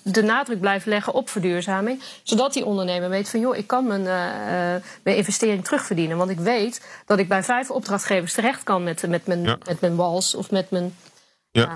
de, 0.04 0.24
nadruk 0.24 0.60
blijven 0.60 0.90
leggen 0.90 1.14
op 1.14 1.30
verduurzaming. 1.30 2.02
Zodat 2.24 2.54
die 2.54 2.66
ondernemer 2.66 3.10
weet 3.10 3.30
van, 3.30 3.40
joh, 3.40 3.56
ik 3.56 3.68
kan 3.68 3.88
mijn, 3.88 4.04
mijn 5.04 5.18
investering 5.18 5.64
terugverdienen. 5.64 6.18
Want 6.18 6.30
ik 6.30 6.40
weet 6.40 6.82
dat 7.06 7.20
ik 7.20 7.28
bij 7.28 7.44
vijf 7.44 7.72
opdrachtgevers 7.72 8.34
terecht 8.34 8.57
kan 8.64 8.84
met, 8.84 9.08
met, 9.08 9.28
mijn, 9.28 9.44
ja. 9.44 9.58
met 9.66 9.82
mijn 9.82 9.96
wals 9.96 10.36
of 10.36 10.52
met 10.52 10.70
mijn. 10.70 10.96
Ja. 11.52 11.62
ja. 11.62 11.76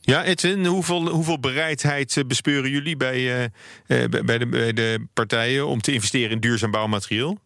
Ja, 0.00 0.24
Edwin, 0.24 0.66
hoeveel, 0.66 1.08
hoeveel 1.08 1.40
bereidheid 1.40 2.22
bespeuren 2.26 2.70
jullie 2.70 2.96
bij, 2.96 3.18
uh, 3.18 4.08
bij, 4.24 4.38
de, 4.38 4.46
bij 4.46 4.72
de 4.72 5.06
partijen 5.12 5.66
om 5.66 5.80
te 5.80 5.92
investeren 5.92 6.30
in 6.30 6.40
duurzaam 6.40 6.70
bouwmateriaal? 6.70 7.38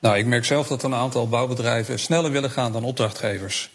Nou, 0.00 0.18
ik 0.18 0.26
merk 0.26 0.44
zelf 0.44 0.68
dat 0.68 0.82
een 0.82 0.94
aantal 0.94 1.28
bouwbedrijven 1.28 1.98
sneller 1.98 2.30
willen 2.30 2.50
gaan 2.50 2.72
dan 2.72 2.84
opdrachtgevers. 2.84 3.70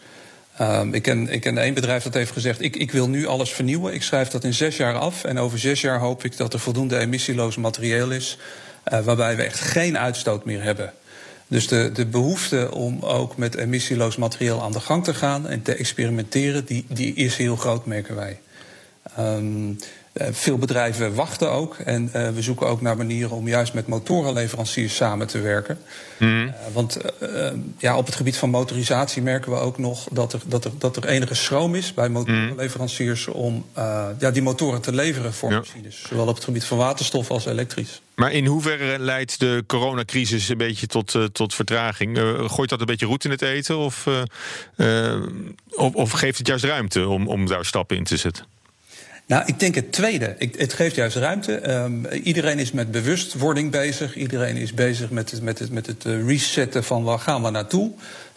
Um, 0.60 0.94
ik, 0.94 1.02
ken, 1.02 1.28
ik 1.28 1.40
ken 1.40 1.58
één 1.58 1.74
bedrijf 1.74 2.02
dat 2.02 2.14
heeft 2.14 2.32
gezegd: 2.32 2.62
ik, 2.62 2.76
ik 2.76 2.90
wil 2.90 3.08
nu 3.08 3.26
alles 3.26 3.50
vernieuwen. 3.50 3.94
Ik 3.94 4.02
schrijf 4.02 4.28
dat 4.28 4.44
in 4.44 4.54
zes 4.54 4.76
jaar 4.76 4.94
af. 4.94 5.24
En 5.24 5.38
over 5.38 5.58
zes 5.58 5.80
jaar 5.80 5.98
hoop 5.98 6.24
ik 6.24 6.36
dat 6.36 6.52
er 6.52 6.60
voldoende 6.60 6.98
emissieloos 6.98 7.56
materieel 7.56 8.10
is. 8.10 8.38
Uh, 8.92 9.00
waarbij 9.00 9.36
we 9.36 9.42
echt 9.42 9.60
geen 9.60 9.98
uitstoot 9.98 10.44
meer 10.44 10.62
hebben. 10.62 10.92
Dus 11.48 11.68
de, 11.68 11.90
de 11.92 12.06
behoefte 12.06 12.74
om 12.74 13.00
ook 13.00 13.36
met 13.36 13.54
emissieloos 13.54 14.16
materiaal 14.16 14.62
aan 14.62 14.72
de 14.72 14.80
gang 14.80 15.04
te 15.04 15.14
gaan 15.14 15.48
en 15.48 15.62
te 15.62 15.74
experimenteren, 15.74 16.64
die, 16.64 16.84
die 16.88 17.14
is 17.14 17.36
heel 17.36 17.56
groot, 17.56 17.86
merken 17.86 18.14
wij. 18.14 18.40
Um, 19.18 19.78
veel 20.30 20.58
bedrijven 20.58 21.14
wachten 21.14 21.50
ook. 21.50 21.76
En 21.76 22.10
uh, 22.14 22.28
we 22.28 22.42
zoeken 22.42 22.66
ook 22.66 22.80
naar 22.80 22.96
manieren 22.96 23.36
om 23.36 23.48
juist 23.48 23.74
met 23.74 23.86
motorenleveranciers 23.86 24.96
samen 24.96 25.26
te 25.26 25.40
werken. 25.40 25.78
Mm. 26.18 26.46
Uh, 26.46 26.52
want 26.72 26.98
ja, 27.78 27.96
op 27.96 28.06
het 28.06 28.14
gebied 28.14 28.36
van 28.36 28.50
motorisatie 28.50 29.22
merken 29.22 29.52
we 29.52 29.58
ook 29.58 29.78
nog 29.78 30.06
dat 30.10 30.32
er, 30.32 30.40
dat 30.46 30.64
er, 30.64 30.70
dat 30.78 30.96
er 30.96 31.04
enige 31.04 31.34
schroom 31.34 31.74
is 31.74 31.94
bij 31.94 32.08
motorenleveranciers 32.08 33.26
mm. 33.26 33.32
om 33.32 33.64
ja, 34.18 34.30
die 34.32 34.42
motoren 34.42 34.80
te 34.80 34.94
leveren 34.94 35.34
voor 35.34 35.50
ja. 35.50 35.58
machines. 35.58 36.02
Zowel 36.08 36.26
op 36.26 36.34
het 36.34 36.44
gebied 36.44 36.64
van 36.64 36.78
waterstof 36.78 37.30
als 37.30 37.46
elektrisch. 37.46 38.02
Maar 38.14 38.32
in 38.32 38.46
hoeverre 38.46 38.98
leidt 38.98 39.40
de 39.40 39.64
coronacrisis 39.66 40.48
een 40.48 40.58
beetje 40.58 40.86
tot, 40.86 41.18
tot 41.32 41.54
vertraging? 41.54 42.18
gooit 42.46 42.70
dat 42.70 42.80
een 42.80 42.86
beetje 42.86 43.06
roet 43.06 43.24
in 43.24 43.30
het 43.30 43.42
eten? 43.42 43.78
Of, 43.78 44.06
of, 45.70 45.94
of 45.94 46.10
geeft 46.10 46.38
het 46.38 46.46
juist 46.46 46.64
ruimte 46.64 47.08
om, 47.08 47.28
om 47.28 47.46
daar 47.46 47.64
stappen 47.64 47.96
in 47.96 48.04
te 48.04 48.16
zetten? 48.16 48.57
Nou, 49.28 49.42
ik 49.46 49.60
denk 49.60 49.74
het 49.74 49.92
tweede. 49.92 50.36
Het 50.38 50.72
geeft 50.72 50.94
juist 50.94 51.16
ruimte. 51.16 51.70
Um, 51.70 52.06
iedereen 52.06 52.58
is 52.58 52.72
met 52.72 52.90
bewustwording 52.90 53.70
bezig. 53.70 54.16
Iedereen 54.16 54.56
is 54.56 54.74
bezig 54.74 55.10
met 55.10 55.30
het, 55.30 55.42
met 55.42 55.58
het, 55.58 55.70
met 55.70 55.86
het 55.86 56.04
resetten 56.04 56.84
van 56.84 57.02
waar 57.02 57.18
gaan 57.18 57.42
we 57.42 57.50
naartoe. 57.50 57.90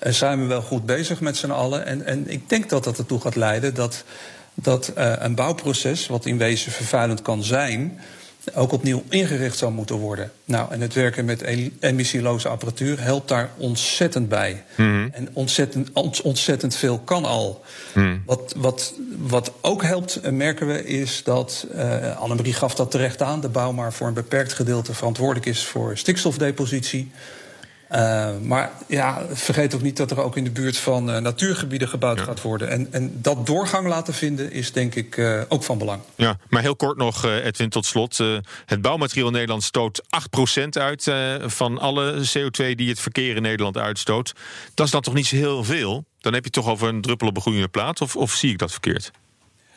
Uh, 0.04 0.12
zijn 0.12 0.42
we 0.42 0.46
wel 0.46 0.62
goed 0.62 0.86
bezig 0.86 1.22
met 1.22 1.38
z'n 1.38 1.50
allen? 1.50 1.86
En, 1.86 2.06
en 2.06 2.30
ik 2.30 2.50
denk 2.50 2.70
dat 2.70 2.84
dat 2.84 2.98
ertoe 2.98 3.22
gaat 3.22 3.36
leiden 3.36 3.74
dat, 3.74 4.04
dat 4.54 4.92
uh, 4.98 5.14
een 5.18 5.36
bouwproces, 5.36 6.08
wat 6.08 6.26
in 6.26 6.38
wezen 6.38 6.72
vervuilend 6.72 7.22
kan 7.22 7.44
zijn, 7.44 8.00
ook 8.54 8.72
opnieuw 8.72 9.04
ingericht 9.10 9.58
zou 9.58 9.72
moeten 9.72 9.96
worden. 9.96 10.32
Nou, 10.46 10.72
en 10.72 10.82
het 10.82 10.94
werken 10.94 11.26
met 11.26 11.42
emissieloze 11.80 12.48
apparatuur 12.48 13.02
helpt 13.02 13.28
daar 13.28 13.50
ontzettend 13.58 14.30
bij. 14.30 14.64
Mm. 14.76 15.10
En 15.14 15.30
ontzettend, 15.34 15.92
ontzettend 16.22 16.76
veel 16.76 17.00
kan 17.00 17.26
al. 17.26 17.64
Mm. 17.94 18.24
Wat, 18.26 18.54
wat, 18.58 18.94
wat 19.18 19.52
ook 19.62 19.84
helpt, 19.84 20.32
merken 20.32 20.68
we, 20.68 20.86
is 20.86 21.24
dat, 21.24 21.68
uh, 21.76 22.18
Annemarie 22.18 22.54
gaf 22.54 22.76
dat 22.76 22.92
terecht 22.92 23.22
aan, 23.22 23.42
de 23.42 23.50
bouw 23.50 23.72
maar 23.72 23.94
voor 23.94 24.08
een 24.08 24.14
beperkt 24.14 24.54
gedeelte 24.54 24.94
verantwoordelijk 24.94 25.46
is 25.46 25.66
voor 25.66 25.98
stikstofdepositie. 25.98 27.12
Uh, 27.92 28.30
maar 28.42 28.72
ja, 28.88 29.26
vergeet 29.32 29.76
ook 29.76 29.82
niet 29.82 29.98
dat 29.98 30.12
er 30.12 30.22
ook 30.22 30.38
in 30.38 30.44
de 30.44 30.52
buurt 30.52 30.78
van 30.78 31.10
uh, 31.10 31.18
natuurgebieden 31.18 31.88
gebouwd 31.88 32.18
ja. 32.18 32.24
gaat 32.24 32.42
worden. 32.42 32.70
En, 32.70 32.88
en 32.92 33.12
dat 33.22 33.46
doorgang 33.46 33.88
laten 33.88 34.14
vinden 34.14 34.52
is 34.52 34.72
denk 34.72 34.96
ik 34.96 35.18
uh, 35.18 35.42
ook 35.48 35.64
van 35.64 35.78
belang. 35.78 36.02
Ja, 36.16 36.38
maar 36.50 36.62
heel 36.62 36.76
kort 36.76 36.98
nog, 36.98 37.26
Edwin, 37.26 37.70
tot 37.70 37.86
slot. 37.86 38.18
het 38.66 38.82
bouwmateriaal 38.82 39.28
in 39.28 39.34
Nederland 39.34 39.64
stoot 39.64 40.02
8% 40.60 40.68
uit 40.70 41.12
van 41.46 41.78
alle 41.78 42.14
CO2 42.14 42.76
die 42.76 42.90
het 42.90 43.00
verkeer 43.00 43.36
in 43.36 43.42
Nederland 43.42 43.78
uitstoot. 43.78 44.34
Dat 44.74 44.86
is 44.86 44.92
dan 44.92 45.02
toch 45.02 45.14
niet 45.14 45.28
zo 45.28 45.36
heel 45.36 45.64
veel? 45.64 46.06
Dan 46.20 46.34
heb 46.34 46.44
je 46.44 46.50
toch 46.50 46.68
over 46.68 46.88
een 46.88 47.02
druppel 47.02 47.28
op 47.28 47.36
een 47.36 47.42
groeiende 47.42 47.68
plaat? 47.68 48.02
Of, 48.02 48.16
of 48.16 48.34
zie 48.34 48.52
ik 48.52 48.58
dat 48.58 48.72
verkeerd? 48.72 49.12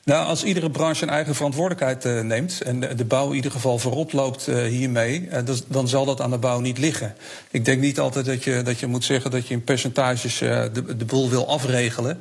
Nou, 0.04 0.26
als 0.26 0.44
iedere 0.44 0.70
branche 0.70 1.02
een 1.02 1.08
eigen 1.08 1.34
verantwoordelijkheid 1.34 2.04
uh, 2.04 2.20
neemt 2.20 2.60
en 2.60 2.80
de, 2.80 2.94
de, 2.94 3.04
bouw 3.04 3.28
in 3.28 3.34
ieder 3.34 3.50
geval 3.50 3.78
voorop 3.78 4.12
loopt 4.12 4.46
uh, 4.46 4.62
hiermee, 4.62 5.28
uh, 5.32 5.38
dus, 5.44 5.62
dan 5.66 5.88
zal 5.88 6.04
dat 6.04 6.20
aan 6.20 6.30
de 6.30 6.38
bouw 6.38 6.60
niet 6.60 6.78
liggen. 6.78 7.14
Ik 7.50 7.64
denk 7.64 7.80
niet 7.80 8.00
altijd 8.00 8.24
dat 8.24 8.44
je, 8.44 8.62
dat 8.62 8.80
je 8.80 8.86
moet 8.86 9.04
zeggen 9.04 9.30
dat 9.30 9.46
je 9.46 9.54
in 9.54 9.64
percentages 9.64 10.38
de, 10.38 10.96
de 10.96 11.04
boel 11.04 11.30
wil 11.30 11.48
afregelen. 11.48 12.20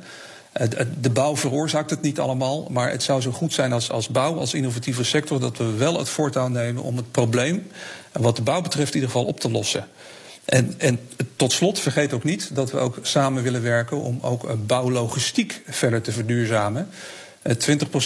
De 1.00 1.10
bouw 1.10 1.36
veroorzaakt 1.36 1.90
het 1.90 2.02
niet 2.02 2.20
allemaal, 2.20 2.68
maar 2.70 2.90
het 2.90 3.02
zou 3.02 3.20
zo 3.20 3.30
goed 3.30 3.52
zijn 3.52 3.72
als, 3.72 3.90
als 3.90 4.08
bouw, 4.08 4.38
als 4.38 4.54
innovatieve 4.54 5.04
sector, 5.04 5.40
dat 5.40 5.56
we 5.56 5.72
wel 5.72 5.98
het 5.98 6.08
voortouw 6.08 6.48
nemen 6.48 6.82
om 6.82 6.96
het 6.96 7.10
probleem, 7.10 7.66
wat 8.12 8.36
de 8.36 8.42
bouw 8.42 8.60
betreft, 8.60 8.88
in 8.88 8.94
ieder 8.94 9.10
geval 9.10 9.26
op 9.26 9.40
te 9.40 9.50
lossen. 9.50 9.86
En, 10.44 10.74
en, 10.78 11.00
tot 11.36 11.52
slot, 11.52 11.78
vergeet 11.78 12.12
ook 12.12 12.24
niet 12.24 12.54
dat 12.54 12.70
we 12.70 12.78
ook 12.78 12.98
samen 13.02 13.42
willen 13.42 13.62
werken 13.62 14.00
om 14.00 14.18
ook 14.22 14.66
bouwlogistiek 14.66 15.62
verder 15.66 16.02
te 16.02 16.12
verduurzamen. 16.12 16.88
20% 17.44 17.50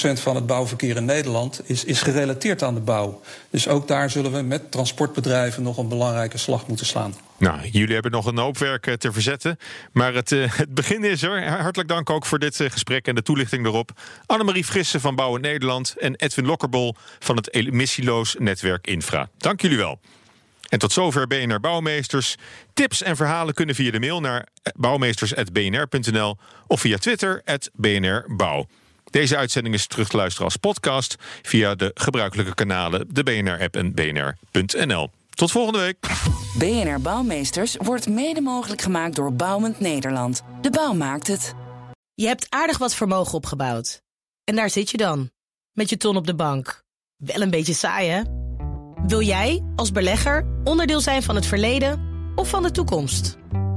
eh, 0.03 0.17
van 0.17 0.35
het 0.35 0.47
bouwverkeer 0.47 0.97
in 0.97 1.05
Nederland 1.05 1.61
is, 1.65 1.85
is 1.85 2.03
gerelateerd 2.03 2.63
aan 2.63 2.75
de 2.75 2.81
bouw. 2.81 3.21
Dus 3.51 3.69
ook 3.69 3.89
daar 3.89 4.11
zullen 4.11 4.33
we 4.33 4.43
met 4.43 4.71
transportbedrijven 4.71 5.63
nog 5.63 5.79
een 5.79 5.89
belangrijke 5.89 6.39
slag 6.39 6.67
moeten 6.67 6.87
slaan. 6.87 7.15
Nou, 7.37 7.69
jullie 7.71 7.95
hebben 7.95 8.11
nog 8.11 8.27
een 8.27 8.39
hoop 8.39 8.59
werk 8.59 8.87
eh, 8.87 8.95
te 8.95 9.13
verzetten. 9.13 9.59
Maar 9.93 10.15
het, 10.15 10.31
uh, 10.31 10.53
het 10.53 10.75
begin 10.75 11.05
is 11.05 11.23
er. 11.23 11.49
Hartelijk 11.49 11.89
dank 11.89 12.11
ook 12.11 12.27
voor 12.27 12.39
dit 12.39 12.57
gesprek 12.57 13.07
en 13.07 13.15
de 13.15 13.23
toelichting 13.23 13.67
erop. 13.67 13.91
Annemarie 14.27 14.65
Frisse 14.65 15.01
van 15.01 15.15
Bouwen 15.15 15.41
Nederland 15.41 15.95
en 15.99 16.15
Edwin 16.15 16.47
Lokkerbol 16.47 16.95
van 17.19 17.37
het 17.37 17.55
emissieloos 17.55 18.37
netwerk 18.39 18.87
Infra. 18.87 19.29
Dank 19.37 19.61
jullie 19.61 19.77
wel. 19.77 20.01
En 20.69 20.79
tot 20.79 20.93
zover 20.93 21.27
BNR 21.27 21.61
Bouwmeesters. 21.61 22.37
Tips 22.75 23.03
en 23.03 23.17
verhalen 23.17 23.55
kunnen 23.55 23.75
via 23.75 23.91
de 23.91 24.01
mail 24.01 24.21
naar 24.21 24.47
bouwmeesters.bnr.nl 24.77 26.37
of 26.67 26.81
via 26.81 26.97
Twitter 26.97 27.43
BNR 27.73 28.25
Bouw. 28.37 28.67
Deze 29.11 29.37
uitzending 29.37 29.75
is 29.75 29.87
terug 29.87 30.09
te 30.09 30.17
luisteren 30.17 30.45
als 30.45 30.57
podcast 30.57 31.17
via 31.43 31.75
de 31.75 31.91
gebruikelijke 31.95 32.55
kanalen, 32.55 33.07
de 33.15 33.23
BNR-app 33.23 33.77
en 33.77 33.95
bnr.nl. 33.95 35.11
Tot 35.31 35.51
volgende 35.51 35.79
week. 35.79 35.97
BNR 36.59 37.01
Bouwmeesters 37.01 37.77
wordt 37.77 38.09
mede 38.09 38.41
mogelijk 38.41 38.83
gemaakt 38.83 39.17
door 39.17 39.33
Bouwend 39.33 39.81
Nederland. 39.81 40.43
De 40.61 40.71
bouw 40.71 40.93
maakt 40.93 41.27
het. 41.27 41.55
Je 42.15 42.27
hebt 42.27 42.47
aardig 42.49 42.79
wat 42.79 42.95
vermogen 42.95 43.35
opgebouwd. 43.35 44.03
En 44.45 44.57
daar 44.57 44.71
zit 44.71 44.91
je 44.91 44.97
dan, 44.97 45.31
met 45.73 45.91
je 45.91 45.97
ton 45.97 46.17
op 46.17 46.27
de 46.27 46.35
bank. 46.35 46.83
Wel 47.17 47.41
een 47.41 47.51
beetje 47.51 47.75
saai, 47.75 48.09
hè? 48.09 48.23
Wil 49.07 49.23
jij, 49.23 49.65
als 49.77 49.93
belegger, 49.93 50.47
onderdeel 50.65 51.01
zijn 51.01 51.23
van 51.23 51.35
het 51.35 51.47
verleden 51.47 52.01
of 52.35 52.49
van 52.49 52.63
de 52.63 52.71
toekomst? 52.71 53.37